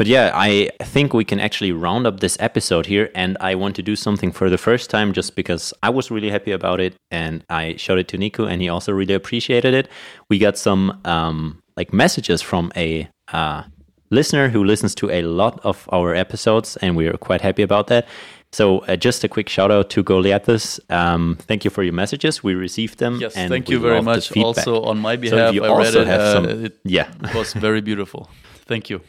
But 0.00 0.06
yeah, 0.06 0.32
I 0.34 0.70
think 0.82 1.12
we 1.12 1.26
can 1.26 1.38
actually 1.40 1.72
round 1.72 2.06
up 2.06 2.20
this 2.20 2.38
episode 2.40 2.86
here. 2.86 3.10
And 3.14 3.36
I 3.38 3.54
want 3.54 3.76
to 3.76 3.82
do 3.82 3.94
something 3.94 4.32
for 4.32 4.48
the 4.48 4.56
first 4.56 4.88
time 4.88 5.12
just 5.12 5.36
because 5.36 5.74
I 5.82 5.90
was 5.90 6.10
really 6.10 6.30
happy 6.30 6.52
about 6.52 6.80
it. 6.80 6.94
And 7.10 7.44
I 7.50 7.76
showed 7.76 7.98
it 7.98 8.08
to 8.08 8.16
Nico 8.16 8.46
and 8.46 8.62
he 8.62 8.70
also 8.70 8.92
really 8.92 9.12
appreciated 9.12 9.74
it. 9.74 9.88
We 10.30 10.38
got 10.38 10.56
some 10.56 10.98
um, 11.04 11.60
like 11.76 11.92
messages 11.92 12.40
from 12.40 12.72
a 12.76 13.10
uh, 13.34 13.64
listener 14.10 14.48
who 14.48 14.64
listens 14.64 14.94
to 14.94 15.10
a 15.10 15.20
lot 15.20 15.60
of 15.64 15.86
our 15.92 16.14
episodes. 16.14 16.78
And 16.78 16.96
we 16.96 17.06
are 17.06 17.18
quite 17.18 17.42
happy 17.42 17.60
about 17.60 17.88
that. 17.88 18.08
So 18.52 18.78
uh, 18.78 18.96
just 18.96 19.22
a 19.22 19.28
quick 19.28 19.50
shout 19.50 19.70
out 19.70 19.90
to 19.90 20.02
Goliathus. 20.02 20.80
Um, 20.88 21.36
thank 21.42 21.62
you 21.66 21.70
for 21.70 21.82
your 21.82 21.92
messages. 21.92 22.42
We 22.42 22.54
received 22.54 23.00
them. 23.00 23.18
Yes, 23.20 23.34
thank 23.34 23.68
you 23.68 23.78
very 23.78 24.00
much. 24.00 24.34
Also 24.38 24.80
on 24.80 24.96
my 24.98 25.16
behalf, 25.16 25.54
so 25.54 25.62
I 25.62 25.78
read 25.78 25.94
it. 25.94 26.08
Uh, 26.08 26.32
some, 26.32 26.44
it. 26.64 26.78
Yeah, 26.84 27.12
it 27.22 27.34
was 27.34 27.52
very 27.52 27.82
beautiful. 27.82 28.30
Thank 28.66 28.88
you. 28.88 29.02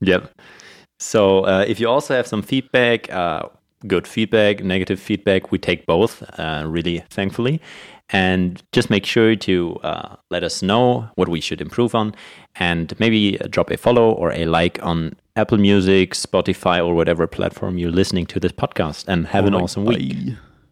Yep. 0.00 0.32
So 0.98 1.46
uh, 1.46 1.64
if 1.66 1.80
you 1.80 1.88
also 1.88 2.14
have 2.14 2.26
some 2.26 2.42
feedback, 2.42 3.10
uh, 3.12 3.48
good 3.86 4.06
feedback, 4.06 4.62
negative 4.62 5.00
feedback, 5.00 5.50
we 5.50 5.58
take 5.58 5.86
both, 5.86 6.22
uh, 6.38 6.64
really 6.66 7.04
thankfully. 7.10 7.60
And 8.12 8.62
just 8.72 8.90
make 8.90 9.06
sure 9.06 9.36
to 9.36 9.76
uh, 9.84 10.16
let 10.30 10.42
us 10.42 10.62
know 10.62 11.08
what 11.14 11.28
we 11.28 11.40
should 11.40 11.60
improve 11.60 11.94
on 11.94 12.14
and 12.56 12.98
maybe 12.98 13.38
drop 13.48 13.70
a 13.70 13.76
follow 13.76 14.10
or 14.10 14.32
a 14.32 14.46
like 14.46 14.82
on 14.82 15.14
Apple 15.36 15.58
Music, 15.58 16.14
Spotify, 16.14 16.84
or 16.84 16.94
whatever 16.94 17.28
platform 17.28 17.78
you're 17.78 17.92
listening 17.92 18.26
to 18.26 18.40
this 18.40 18.52
podcast. 18.52 19.06
And 19.06 19.28
have 19.28 19.46
an 19.46 19.54
awesome 19.54 19.84
week. 19.84 20.34